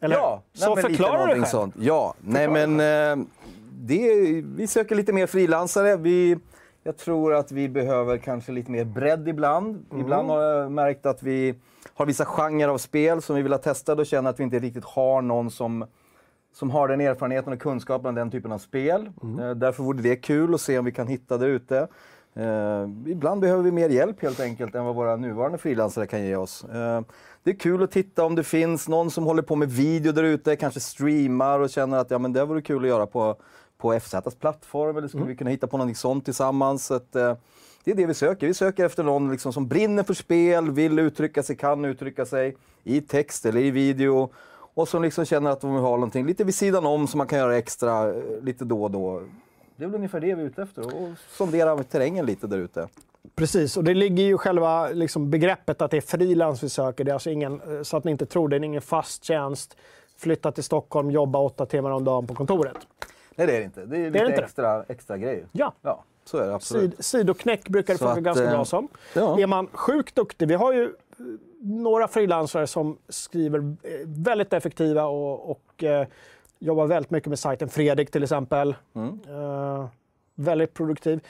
[0.00, 1.44] Eller Ja, så nej, förklarar du själv.
[1.44, 1.74] sånt.
[1.80, 3.26] Ja, nej men eh,
[3.72, 4.14] det,
[4.56, 5.96] vi söker lite mer frilansare.
[5.96, 6.38] Vi,
[6.82, 9.84] jag tror att vi behöver kanske lite mer bredd ibland.
[9.90, 10.00] Mm.
[10.00, 11.54] Ibland har jag märkt att vi
[11.94, 14.58] har vissa genrer av spel som vi vill ha testade och känner att vi inte
[14.58, 15.86] riktigt har någon som,
[16.58, 19.10] som har den erfarenheten och kunskapen om den typen av spel.
[19.22, 19.38] Mm.
[19.38, 21.88] Eh, därför vore det kul att se om vi kan hitta det ute.
[22.34, 26.36] Eh, ibland behöver vi mer hjälp helt enkelt än vad våra nuvarande frilansare kan ge
[26.36, 26.64] oss.
[26.64, 27.00] Eh,
[27.42, 30.22] det är kul att titta om det finns någon som håller på med video där
[30.22, 33.36] ute, kanske streamar och känner att ja, men det vore kul att göra på,
[33.78, 36.86] på FZs plattform eller skulle vi kunna hitta på något sånt tillsammans.
[36.86, 37.34] Så att, eh,
[37.84, 38.46] det är det vi söker.
[38.46, 42.56] Vi söker efter någon liksom som brinner för spel, vill uttrycka sig, kan uttrycka sig
[42.84, 44.30] i text eller i video
[44.76, 47.26] och som liksom känner att de vill ha någonting lite vid sidan om som man
[47.26, 49.22] kan göra extra eh, lite då och då.
[49.76, 52.88] Det är väl ungefär det vi är ute efter och sondera terrängen lite där ute.
[53.34, 57.04] Precis, och det ligger ju själva liksom, begreppet att det är frilans vi söker.
[57.04, 59.24] Det är alltså ingen, eh, så att ni inte tror det, det är ingen fast
[59.24, 59.76] tjänst.
[60.18, 62.76] Flytta till Stockholm, jobba åtta timmar om dagen på kontoret.
[63.34, 63.84] Nej, det är det inte.
[63.86, 64.44] Det är Det är lite inte det.
[64.44, 65.46] extra, extra grejer.
[65.52, 66.94] Ja, Ja, så är det absolut.
[66.96, 68.88] Sid, sidoknäck brukar det funka ganska eh, bra som.
[69.14, 69.40] ja.
[69.40, 70.92] Är man sjukt duktig, vi har ju
[71.60, 76.06] några frilansare som skriver eh, väldigt effektiva och, och eh,
[76.58, 77.68] jobbar väldigt mycket med sajten.
[77.68, 78.74] Fredrik till exempel.
[78.94, 79.20] Mm.
[79.28, 79.86] Eh,
[80.34, 81.20] väldigt produktiv.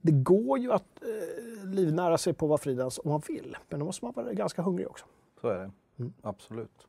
[0.00, 3.80] Det går ju att eh, livnära sig på att vara frilans om man vill, men
[3.80, 5.04] då måste man vara ganska hungrig också.
[5.40, 5.70] Så är det.
[6.22, 6.86] Absolut.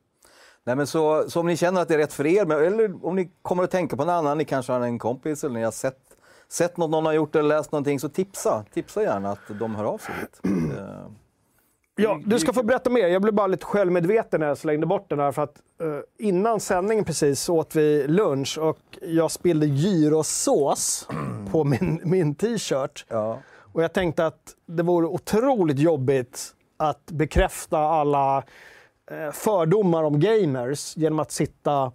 [0.64, 3.06] Nej, men så, så om ni känner att det är rätt för er, men- eller
[3.06, 5.62] om ni kommer att tänka på någon annan, ni kanske har en kompis eller ni
[5.64, 6.16] har sett,
[6.48, 8.64] sett något någon har gjort eller läst någonting, så tipsa.
[8.72, 10.40] Tipsa gärna att de hör av sig hit.
[11.96, 13.08] Ja, du ska få berätta mer.
[13.08, 15.32] Jag blev bara lite självmedveten när jag slängde bort den här.
[15.32, 21.08] För att, eh, innan sändningen precis åt vi lunch och jag spillde gyrosås
[21.50, 23.06] på min, min t-shirt.
[23.08, 23.38] ja.
[23.72, 28.44] Och jag tänkte att det vore otroligt jobbigt att bekräfta alla
[29.10, 31.92] eh, fördomar om gamers genom att sitta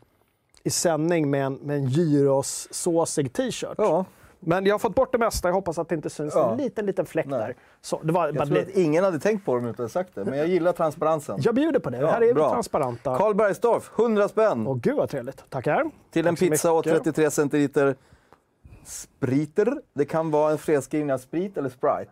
[0.64, 3.76] i sändning med en, med en gyrossåsig t-shirt.
[3.78, 4.06] ja.
[4.40, 5.48] Men jag har fått bort det mesta.
[5.48, 6.52] Jag hoppas att det inte syns Ja.
[6.52, 7.40] en liten, liten fläck Nej.
[7.40, 7.56] där.
[7.82, 9.72] Så, det var bara Jag tror lite- att ingen hade tänkt på det om jag
[9.72, 11.40] inte sagt det, men jag gillar transparensen.
[11.44, 11.98] Jag bjuder på det.
[11.98, 12.52] Ja, här är vi bra.
[12.52, 13.18] transparenta.
[13.18, 15.50] Karl Bergsdorf, 100 spänn Åh gud vad trevligt.
[15.50, 15.92] Tackar.
[16.12, 17.04] till en tack så pizza och mycket.
[17.04, 17.96] 33 centiliter
[18.84, 19.82] spriter.
[19.94, 22.12] Det kan vara en fredskrivning av sprit eller sprite.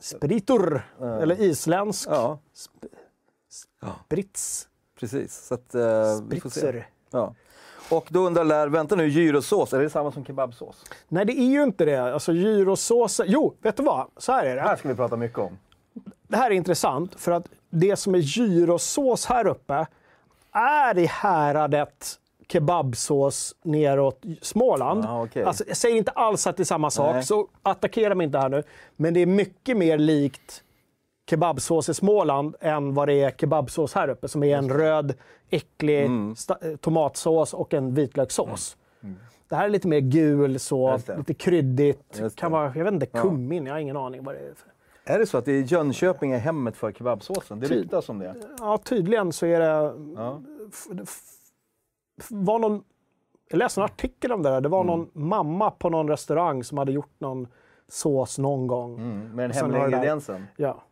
[0.00, 0.82] Spritor.
[1.00, 2.08] Eller isländsk.
[2.10, 2.38] Ja,
[4.08, 4.68] Brits.
[5.00, 5.34] precis.
[5.46, 5.80] Så att, eh,
[6.28, 6.60] vi får se.
[6.60, 6.88] Spritzer.
[7.10, 7.34] Ja.
[7.90, 10.84] Och då undrar Lär, vänta nu, gyrosås, är det samma som kebabsås?
[11.08, 12.12] Nej, det är ju inte det.
[12.14, 13.20] Alltså gyrosås...
[13.26, 14.06] Jo, vet du vad?
[14.16, 14.78] Så här är Det här det.
[14.78, 15.58] ska vi prata mycket om.
[16.28, 19.86] Det här är intressant för att det som är gyrosås här uppe
[20.52, 22.14] är i häradet
[22.48, 25.04] kebabsås neråt Småland.
[25.04, 25.44] Ah, okej.
[25.44, 27.22] alltså, jag säger inte alls att det är samma sak, Nej.
[27.24, 28.62] så attackera mig inte här nu.
[28.96, 30.62] Men det är mycket mer likt
[31.30, 35.14] kebabsås i Småland än vad det är kebabsås här uppe som är en röd,
[35.50, 36.34] äcklig Mm.
[36.62, 38.76] eh, tomatsås och en vitlökssås.
[39.48, 42.20] Det här är lite mer gul, så, lite kryddigt.
[42.36, 44.54] Kan vara, jag vet inte, kummin, jag har ingen aning vad det är.
[45.14, 47.60] Är det så att det är Jönköping är hemmet för kebabsåsen?
[47.60, 48.34] Det ryktas om det.
[48.58, 49.94] Ja, tydligen så är det...
[50.16, 50.40] Ja.
[52.30, 52.82] var någon,
[53.50, 54.60] jag läste en artikel om det där.
[54.60, 57.48] Det var någon mamma på någon restaurang som hade gjort någon
[57.88, 58.98] sås någon gång.
[58.98, 60.46] Mm, med den hemliga ingrediensen.
[60.56, 60.82] Ja,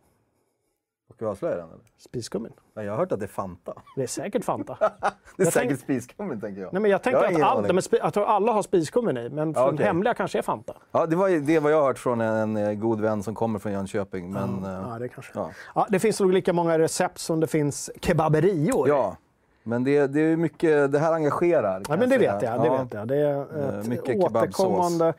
[1.14, 1.66] Ska vi avslöja den?
[1.68, 1.78] Eller?
[1.98, 2.52] spiskummin.
[2.74, 3.72] Ja, jag har hört att det är Fanta.
[3.96, 4.76] Det är säkert Fanta.
[5.36, 6.72] Det är Jag säkert tänk- spiskummin tänker jag.
[6.72, 9.28] Nej, men jag tänker har att, all, men spi, jag tror alla har spiskummin i,
[9.28, 9.86] men från okej.
[9.86, 10.76] hemliga kanske är Fanta.
[10.92, 13.59] Ja, det var det var jag har hört från en, en god vän som kommer
[13.59, 14.32] från Jönköping.
[14.32, 15.32] Men, eh, Ja, det kanske.
[15.34, 15.50] ja.
[15.74, 18.88] Ja, det finns nog lika många recept som det finns kebaberior.
[18.88, 19.16] ja,
[19.62, 21.82] men det, det är mycket, det här engagerar.
[21.88, 22.61] Ja, men det vet jag.
[22.61, 23.09] Det, Ja, vet jag.
[23.09, 25.14] det är eh, ett mycket återkommande...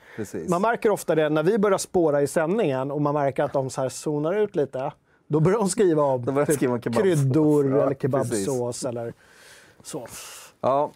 [0.50, 3.70] Man märker ofta det när vi börjar spåra i sändningen och man märker att de
[3.70, 4.92] så här zonar ut lite.
[5.28, 7.04] Då börjar de skriva om de skriva om kebabsås.
[7.04, 9.14] kryddor Ja, eller kebabsås eller
[9.84, 10.08] så.
[10.62, 10.92] Ja,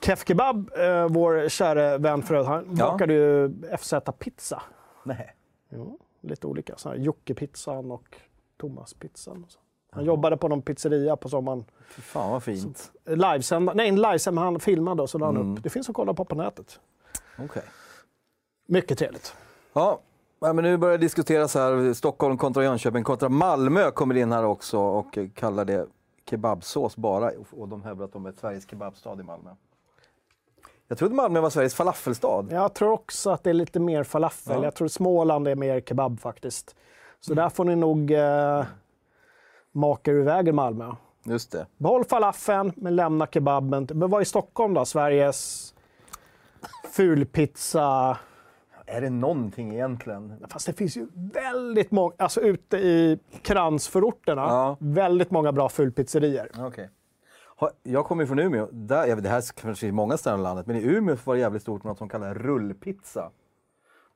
[0.00, 2.90] Kef Kebab, eh, vår kära vän förut, han Ja.
[2.92, 3.48] bakade ju
[3.78, 4.62] FZ-pizza.
[5.04, 5.34] nej.
[5.70, 6.74] Jo, lite olika.
[6.96, 8.16] Jocke-pizzan och
[8.60, 9.44] Thomas-pizzan.
[9.44, 9.58] och så.
[9.90, 11.64] Han jobbade på någon pizzeria på sommaren.
[11.90, 12.92] Fy fan vad fint.
[13.04, 15.52] Livesända, nej inte livesända, han filmade och så la han Mm.
[15.56, 15.62] upp.
[15.62, 16.80] Det finns att kolla på på nätet.
[17.38, 17.62] Okej.
[18.66, 19.34] Mycket trevligt.
[19.72, 20.00] Ja,
[20.40, 21.92] ja, men nu börjar det diskuteras här.
[21.92, 25.86] Stockholm kontra Jönköping kontra Malmö kommer in här också och kallar det
[26.30, 27.30] kebabsås bara.
[27.50, 29.50] Och de hävdar att de är Sveriges kebabstad i Malmö.
[30.88, 32.46] Jag trodde Malmö var Sveriges falafelstad.
[32.50, 34.56] Jag tror också att det är lite mer falafel.
[34.56, 34.64] Ja.
[34.64, 36.76] Jag tror Småland är mer kebab faktiskt.
[37.20, 38.64] Så där får ni nog eh,
[39.72, 40.92] maka ur vägen Malmö.
[41.24, 41.66] Just det.
[41.76, 43.88] Behåll falafeln, men lämna kebaben.
[43.94, 44.84] Men vad är Stockholm då?
[44.84, 45.74] Sveriges
[46.92, 48.18] fulpizza.
[48.86, 50.32] Är det någonting egentligen?
[50.48, 54.76] Fast det finns ju väldigt många, alltså ute i kransförorterna, Ja.
[54.80, 56.48] väldigt många bra fulpizzerior.
[56.58, 56.90] Okej.
[57.58, 58.68] Ha- Jag kommer från Umeå.
[58.72, 61.16] Där, jag vet, det här kanske är i många ställen i landet, men i Umeå
[61.24, 63.30] var det jävligt stort med något som kallas rullpizza.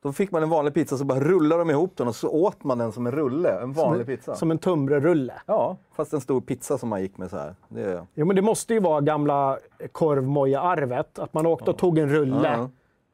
[0.03, 2.65] Då fick man en vanlig pizza så bara rullade de ihop den och så åt
[2.65, 4.35] man den som en rulle, en vanlig pizza.
[4.35, 5.35] Som en tunnbrödsrulle.
[5.47, 7.55] Ja, fast en stor pizza som man gick med så här.
[7.69, 9.59] Det, Jo, men det måste ju vara gamla
[9.93, 12.49] korvmoja-arvet, att man åkte och tog en rulle.
[12.59, 12.71] Ja.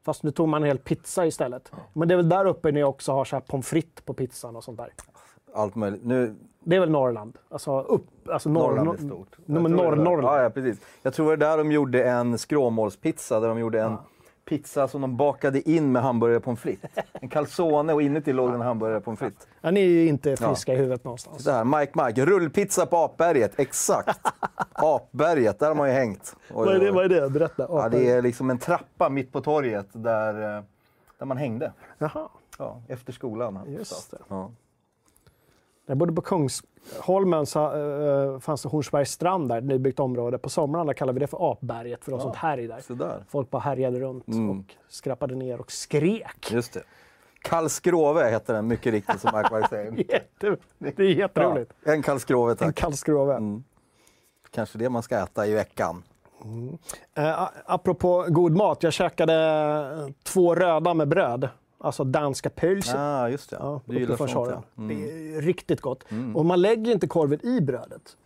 [0.07, 1.71] Fast nu tog man en hel pizza istället.
[1.93, 4.55] Men det är väl där uppe ni också har så här pommes frites på pizzan
[4.55, 4.89] och sånt där.
[5.53, 6.01] allt möjligt.
[6.05, 7.37] Nu, Det är väl Norrland?
[7.49, 9.37] Alltså upp, alltså norr, Norrland är stort.
[9.45, 10.37] No, norr, var- Norrland.
[10.37, 10.79] Ja, ja, precis.
[11.01, 13.97] Jag tror det där de gjorde en skråmålspizza, där de gjorde en
[14.47, 16.91] pizza som de bakade in med hamburgare pommes frites.
[17.13, 19.47] En calzone och inuti låg en hamburgare pommes frites.
[19.61, 21.43] Ja, ni är ju inte friska i huvudet någonstans.
[21.43, 24.19] Så här, Mike Mike, rullpizza på Apberget, exakt.
[24.73, 26.35] Apberget, där har man ju hängt.
[26.49, 26.91] Oj, Vad är det?
[26.91, 27.29] Vad är det?
[27.29, 27.65] Berätta.
[27.69, 30.63] Ja, det är liksom en trappa mitt på torget där, eh,
[31.19, 31.73] där man hängde.
[31.97, 32.29] Jaha.
[32.57, 33.59] Ja, efter skolan.
[33.67, 34.17] Just det.
[34.27, 34.51] Ja.
[35.89, 40.37] Jag bodde på Kungsholmen, så uh, fanns det Hornsbergs strand där, ett nybyggt område.
[40.37, 42.95] På somrarna kallade vi det för Apberget, för det var sånt härj där.
[42.95, 43.23] Där.
[43.29, 44.49] Folk bara härjade runt Mm.
[44.59, 46.51] och skrappade ner och skrek.
[46.51, 46.83] Just det.
[47.41, 49.91] Karlskrove heter den mycket riktigt som Mark säger.
[50.11, 51.73] Jätte, det är jätteroligt.
[51.83, 52.75] Ja, en Karlskrove En tack.
[52.75, 53.35] Karlskrove.
[53.35, 53.63] Mm.
[54.51, 56.03] Kanske det man ska äta i veckan.
[57.13, 61.49] Eh, a- apropå god mat, jag käkade två röda med bröd.
[61.79, 62.95] Alltså danska pölse.
[62.99, 63.57] Ah, just det.
[63.59, 64.65] Ja, du gillar sånt.
[64.77, 64.87] Mm.
[64.87, 66.03] Det är riktigt gott.
[66.35, 68.17] Och man lägger inte korven i brödet.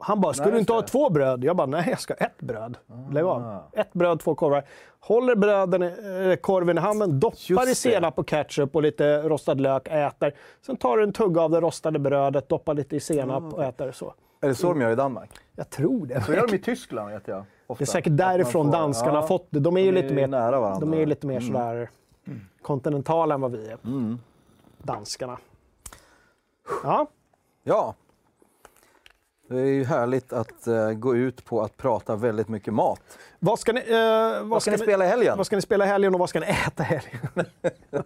[0.00, 0.78] Han bara, ska Nej, du inte ha.
[0.80, 0.82] Ah.
[0.82, 1.44] två bröd?
[1.44, 2.76] Jag bara, nej jag ska ha ett bröd.
[3.12, 3.58] Lägg av.
[3.72, 4.64] Ett bröd, två korvar.
[5.00, 9.88] Håller bröden, eh, korven i handen, doppar i senap och ketchup och lite rostad lök,
[9.88, 10.34] äter.
[10.66, 13.56] Sen tar du en tugga av det rostade brödet, doppar lite i senap Ah.
[13.56, 14.14] och äter så.
[14.40, 15.30] Är det så de gör i Danmark?
[15.56, 16.20] Jag tror det.
[16.24, 17.44] Så gör de i Tyskland vet jag.
[17.66, 17.84] Ofta.
[17.84, 19.20] Det är säkert därifrån får- danskarna ja.
[19.20, 19.60] har fått det.
[19.60, 20.80] De är ju De är lite mer, nära varandra.
[20.80, 21.90] de är ju lite mer sådär
[22.62, 23.78] kontinentala än vad vi är.
[23.84, 24.18] Mm.
[24.78, 25.38] Danskarna.
[26.82, 27.06] Ja,
[27.68, 27.94] Ja.
[29.48, 33.00] Det är ju härligt att eh, gå ut på att prata väldigt mycket mat.
[33.38, 35.36] vad ska ni, eh, vad Vad ska ni spela i helgen?
[35.36, 37.28] Vad ska ni spela i helgen och vad ska ni äta i helgen?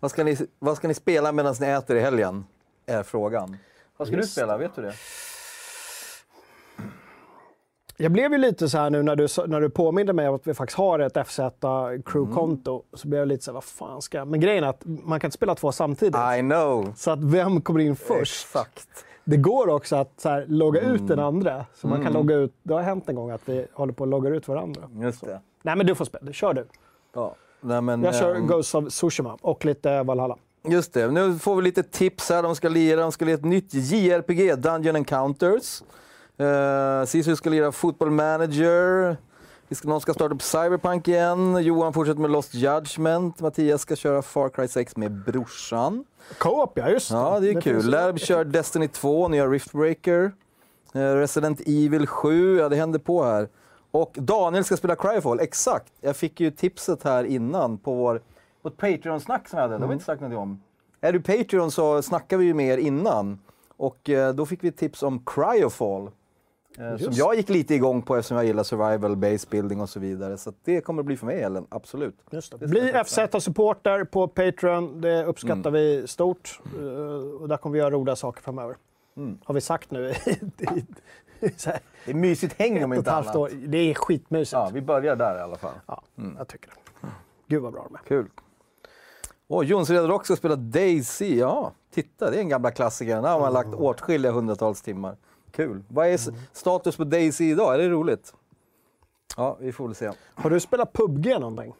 [0.00, 2.44] Vad ska ni, vad ska ni spela medan ni äter i helgen?
[2.86, 3.56] Är frågan.
[3.96, 4.56] Vad ska Just du spela?
[4.56, 4.94] Vet du det?
[7.98, 10.46] Jag blev ju lite så här nu när du, när du påminde mig om att
[10.46, 11.40] vi faktiskt har ett FZ
[12.04, 12.82] Crew-konto.
[12.94, 14.28] Så blev jag lite så här, vad fan ska jag...
[14.28, 16.16] Men grejen är att man kan inte spela två samtidigt.
[16.38, 16.92] I know.
[16.96, 18.46] Så att vem kommer in först?
[18.46, 18.88] Exakt.
[19.24, 21.06] Det går också att så här, logga ut Mm.
[21.06, 21.66] den andra.
[21.74, 22.54] Så man kan logga ut.
[22.62, 24.82] Det har hänt en gång att vi håller på att logga ut varandra.
[25.00, 25.40] Just det.
[25.62, 26.66] Nej men du får spela, kör du.
[27.14, 27.34] Ja.
[27.60, 30.36] Nej, men, Jag kör ehm, Ghost of Tsushima och lite Valhalla.
[30.68, 32.42] Just det, nu får vi lite tips här.
[32.42, 35.82] De ska lira, de ska lira ett nytt JRPG, Dungeon Encounters.
[36.40, 39.16] Uh, Sisu ska lira Football Manager.
[39.70, 41.62] Ska, någon ska starta upp Cyberpunk igen.
[41.62, 43.40] Johan fortsätter med Lost Judgment.
[43.40, 46.04] Mattias ska köra Far Cry 6 med brorsan.
[46.38, 47.90] Co-op ja, just Ja, det är finns kul.
[47.90, 50.32] Lärb kör Destiny 2, nya Riftbreaker.
[50.94, 53.48] Eh, Resident Evil 7, ja det händer på här.
[53.90, 55.92] Och Daniel ska spela Cryfall, exakt.
[56.00, 58.22] Jag fick ju tipset här innan på vår,
[58.62, 60.62] vårt Patreon-snack som vi hade, det har vi inte sagt någonting om.
[61.00, 63.38] Är du Patreon så snackar vi ju med er innan.
[63.76, 66.10] Och eh, då fick vi tips om Cryofall.
[66.78, 67.18] Eh, som Just.
[67.18, 70.36] jag gick lite igång på eftersom jag gillar survival, base building och så vidare.
[70.38, 72.16] Så det kommer att bli för mig Ellen, absolut.
[72.30, 72.66] Just det.
[72.66, 75.00] Bli FZ-supporter på Patreon.
[75.00, 75.72] Det uppskattar Mm.
[75.72, 76.60] vi stort.
[76.78, 76.82] Eh,
[77.42, 78.76] Och där kommer vi göra roliga saker framöver.
[79.16, 79.38] Mm.
[79.44, 80.12] Har vi sagt nu
[80.58, 83.36] här, Det är mysigt häng om inte annat.
[83.36, 83.50] år.
[83.66, 84.52] Det är skitmysigt.
[84.52, 85.74] Ja, Ja, vi börjar där i alla fall.
[86.38, 87.08] jag tycker det.
[87.48, 88.00] Gud vad bra de är.
[88.08, 88.26] Kul.
[89.48, 91.36] Och Jonsered Rock ska spela Daisy.
[91.38, 93.14] Ja, titta, det är en gamla klassiker.
[93.14, 95.16] Den har man lagt åtskilliga hundratals timmar.
[95.56, 95.82] Kul.
[95.88, 97.74] Vad är s- status på Daisy idag?
[97.74, 98.34] Är det roligt?
[99.36, 100.10] Ja, vi får väl se.
[100.34, 101.74] Har du spelat PubG någonting?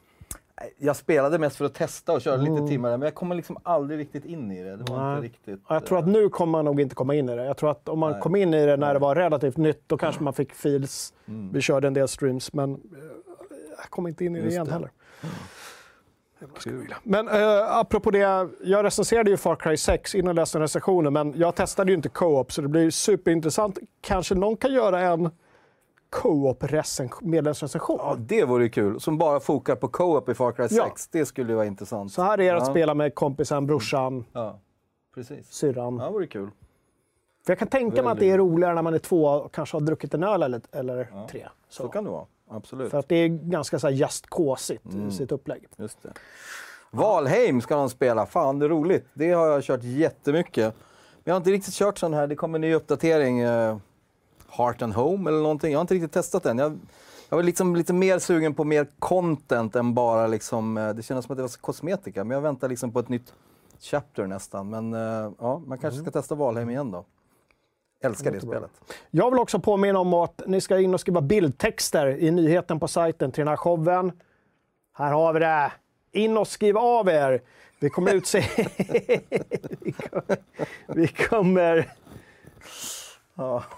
[0.78, 3.98] Jag spelade mest för att testa och köra lite timmar, men jag kommer liksom aldrig
[4.00, 4.76] riktigt in i det.
[4.76, 5.14] Det var Nej.
[5.16, 5.60] inte riktigt...
[5.68, 7.44] Ja, Jag tror att nu kommer man nog inte komma in i det.
[7.44, 8.20] Jag tror att om man Nej.
[8.20, 11.14] kom in i det när det var relativt nytt, då kanske man fick feels.
[11.26, 11.52] Mm.
[11.52, 12.78] Vi körde en del streams, men eh,
[13.78, 14.72] jag kommer inte in i det Just igen det.
[14.72, 14.90] heller.
[16.60, 16.94] Kul.
[17.02, 21.34] Men eh, apropå det, jag recenserade ju Far Cry 6 innan jag läste recensionen, men
[21.36, 23.78] jag testade ju inte co-op, så det blir superintressant.
[24.00, 25.30] Kanske någon kan göra en
[26.10, 26.64] co-op
[27.20, 27.98] medlemsrecension.
[28.02, 29.00] Ja, det vore kul.
[29.00, 30.74] Som bara fokar på co-op i Far Cry 6.
[30.76, 30.94] Ja.
[31.10, 32.12] Det skulle ju vara intressant.
[32.12, 32.72] Så här är det att Ja.
[32.72, 34.58] spela med kompisen, brorsan, Ja,
[35.14, 35.46] precis.
[35.52, 35.98] syrran.
[35.98, 36.50] Ja, det vore kul.
[37.46, 39.76] För jag kan tänka mig att det är roligare när man är två och kanske
[39.76, 41.46] har druckit en öl eller, eller tre.
[41.68, 41.88] Så Så.
[41.88, 42.24] kan det vara.
[42.50, 42.90] Absolut.
[42.90, 45.08] För att det är ganska så här just kåsigt Mm.
[45.08, 45.66] i sitt upplägg.
[45.76, 46.12] Just det.
[46.90, 48.26] Valheim ska de spela.
[48.26, 49.06] Fan, det är roligt.
[49.14, 50.74] Det har jag kört jättemycket.
[50.74, 52.26] Men jag har inte riktigt kört sån här.
[52.26, 53.44] Det kommer en ny uppdatering.
[53.44, 53.76] Uh,
[54.48, 55.72] Heart and Home eller någonting.
[55.72, 56.58] Jag har inte riktigt testat den.
[56.58, 56.78] Jag,
[57.28, 60.76] jag var liksom lite mer sugen på mer content än bara liksom...
[60.76, 62.24] eh, det kändes som att det var kosmetika.
[62.24, 63.32] Men jag väntar liksom på ett nytt
[63.80, 64.70] chapter nästan.
[64.70, 67.04] Men eh, ja, man kanske ska testa Valheim igen då.
[68.04, 68.70] Älskar det spelet.
[69.10, 72.88] Jag vill också påminna om att ni ska in och skriva bildtexter i nyheten på
[72.88, 74.12] sajten till den här showen.
[74.94, 75.72] Här har vi det.
[76.12, 77.42] In och skriv av er.
[77.80, 78.38] Vi kommer utse...
[79.78, 80.36] vi kommer...
[80.94, 81.86] Vi kommer...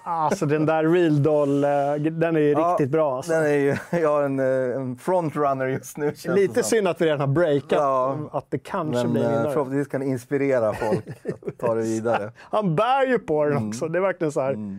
[0.04, 1.70] Alltså den där Real Doll, eh,
[2.10, 3.16] den är ju Ja, riktigt bra.
[3.16, 3.32] Alltså.
[3.32, 6.14] Den är ju, jag har en, eh, en frontrunner just nu.
[6.26, 8.16] Lite synd att vi redan har breakat, Ja.
[8.32, 9.52] att det kanske Men blir eh, vinnare.
[9.52, 11.04] förhoppningsvis kan inspirera folk
[11.62, 12.32] att ta det vidare.
[12.38, 13.68] Han bär ju på den Mm.
[13.68, 13.88] också.
[13.88, 14.52] Det är verkligen så här.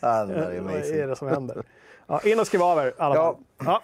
[0.00, 1.62] Ja, det är Vad är det som händer?
[2.06, 3.38] Ja, in och skriv av er i alla Ja.
[3.64, 3.80] fall.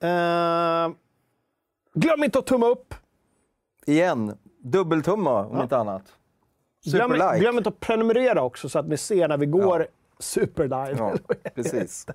[0.00, 0.08] Ja.
[0.08, 0.92] Eh,
[1.94, 2.94] glöm inte att tumma upp.
[3.86, 6.02] Igen, dubbeltumma om inte annat.
[6.84, 7.38] Glöm, Superlike.
[7.38, 9.86] glöm inte att prenumerera också så att ni ser när vi går
[10.18, 10.94] superlive.
[10.98, 11.14] Ja,
[11.54, 12.06] precis.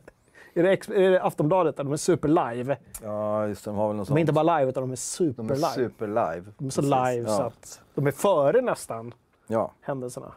[0.54, 0.70] Är, det,
[1.06, 1.78] är det Aftonbladet?
[1.78, 2.78] De är superlive.
[3.04, 4.20] Ja, just det, de har väl något De är sånt.
[4.20, 5.68] inte bara live, utan de är De är superlive.
[5.74, 6.44] superlive.
[6.58, 6.96] De är så Precis.
[7.16, 7.38] live ja.
[7.38, 9.14] så att de är före nästan
[9.48, 9.72] Ja.
[9.82, 10.32] händelserna.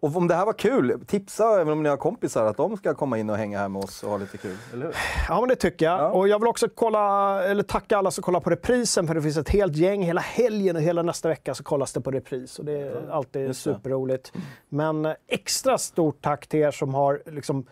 [0.00, 2.94] Och om det här var kul, tipsa även om ni har kompisar att de ska
[2.94, 4.56] komma in och hänga här med oss och ha lite kul.
[4.72, 4.94] Eller hur?
[5.28, 6.00] Ja, men det tycker jag.
[6.00, 6.08] Ja.
[6.10, 9.36] Och jag vill också kolla, eller tacka alla som kollar på reprisen, för det finns
[9.36, 10.02] ett helt gäng.
[10.02, 12.58] Hela helgen och hela nästa vecka så kollas det på repris.
[12.58, 13.54] Och det är alltid det.
[13.54, 14.32] superroligt.
[14.68, 17.66] Men eh, extra stort tack till er som har liksom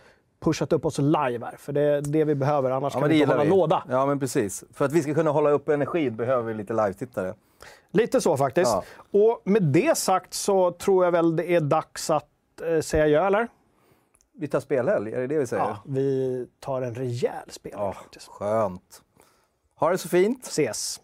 [0.45, 2.71] pushat upp oss live här, för det är det vi behöver.
[2.71, 3.51] Annars Ja, kan vi inte hålla vi.
[3.51, 3.85] låda.
[3.91, 4.65] Ja, men precis.
[4.73, 7.35] För att vi ska kunna hålla upp energin behöver vi lite live-tittare.
[7.91, 8.71] Lite så faktiskt.
[8.73, 8.85] Ja.
[9.21, 12.29] Och med det sagt så tror jag väl det är dags att
[12.67, 13.49] eh, säga ja, eller?
[14.37, 15.63] Vi tar spelhelg, är det det vi säger?
[15.65, 18.29] Ja, vi tar en rejäl Ja, faktiskt.
[18.29, 19.03] skönt.
[19.79, 20.47] Ha det så fint.
[20.47, 21.01] Ses!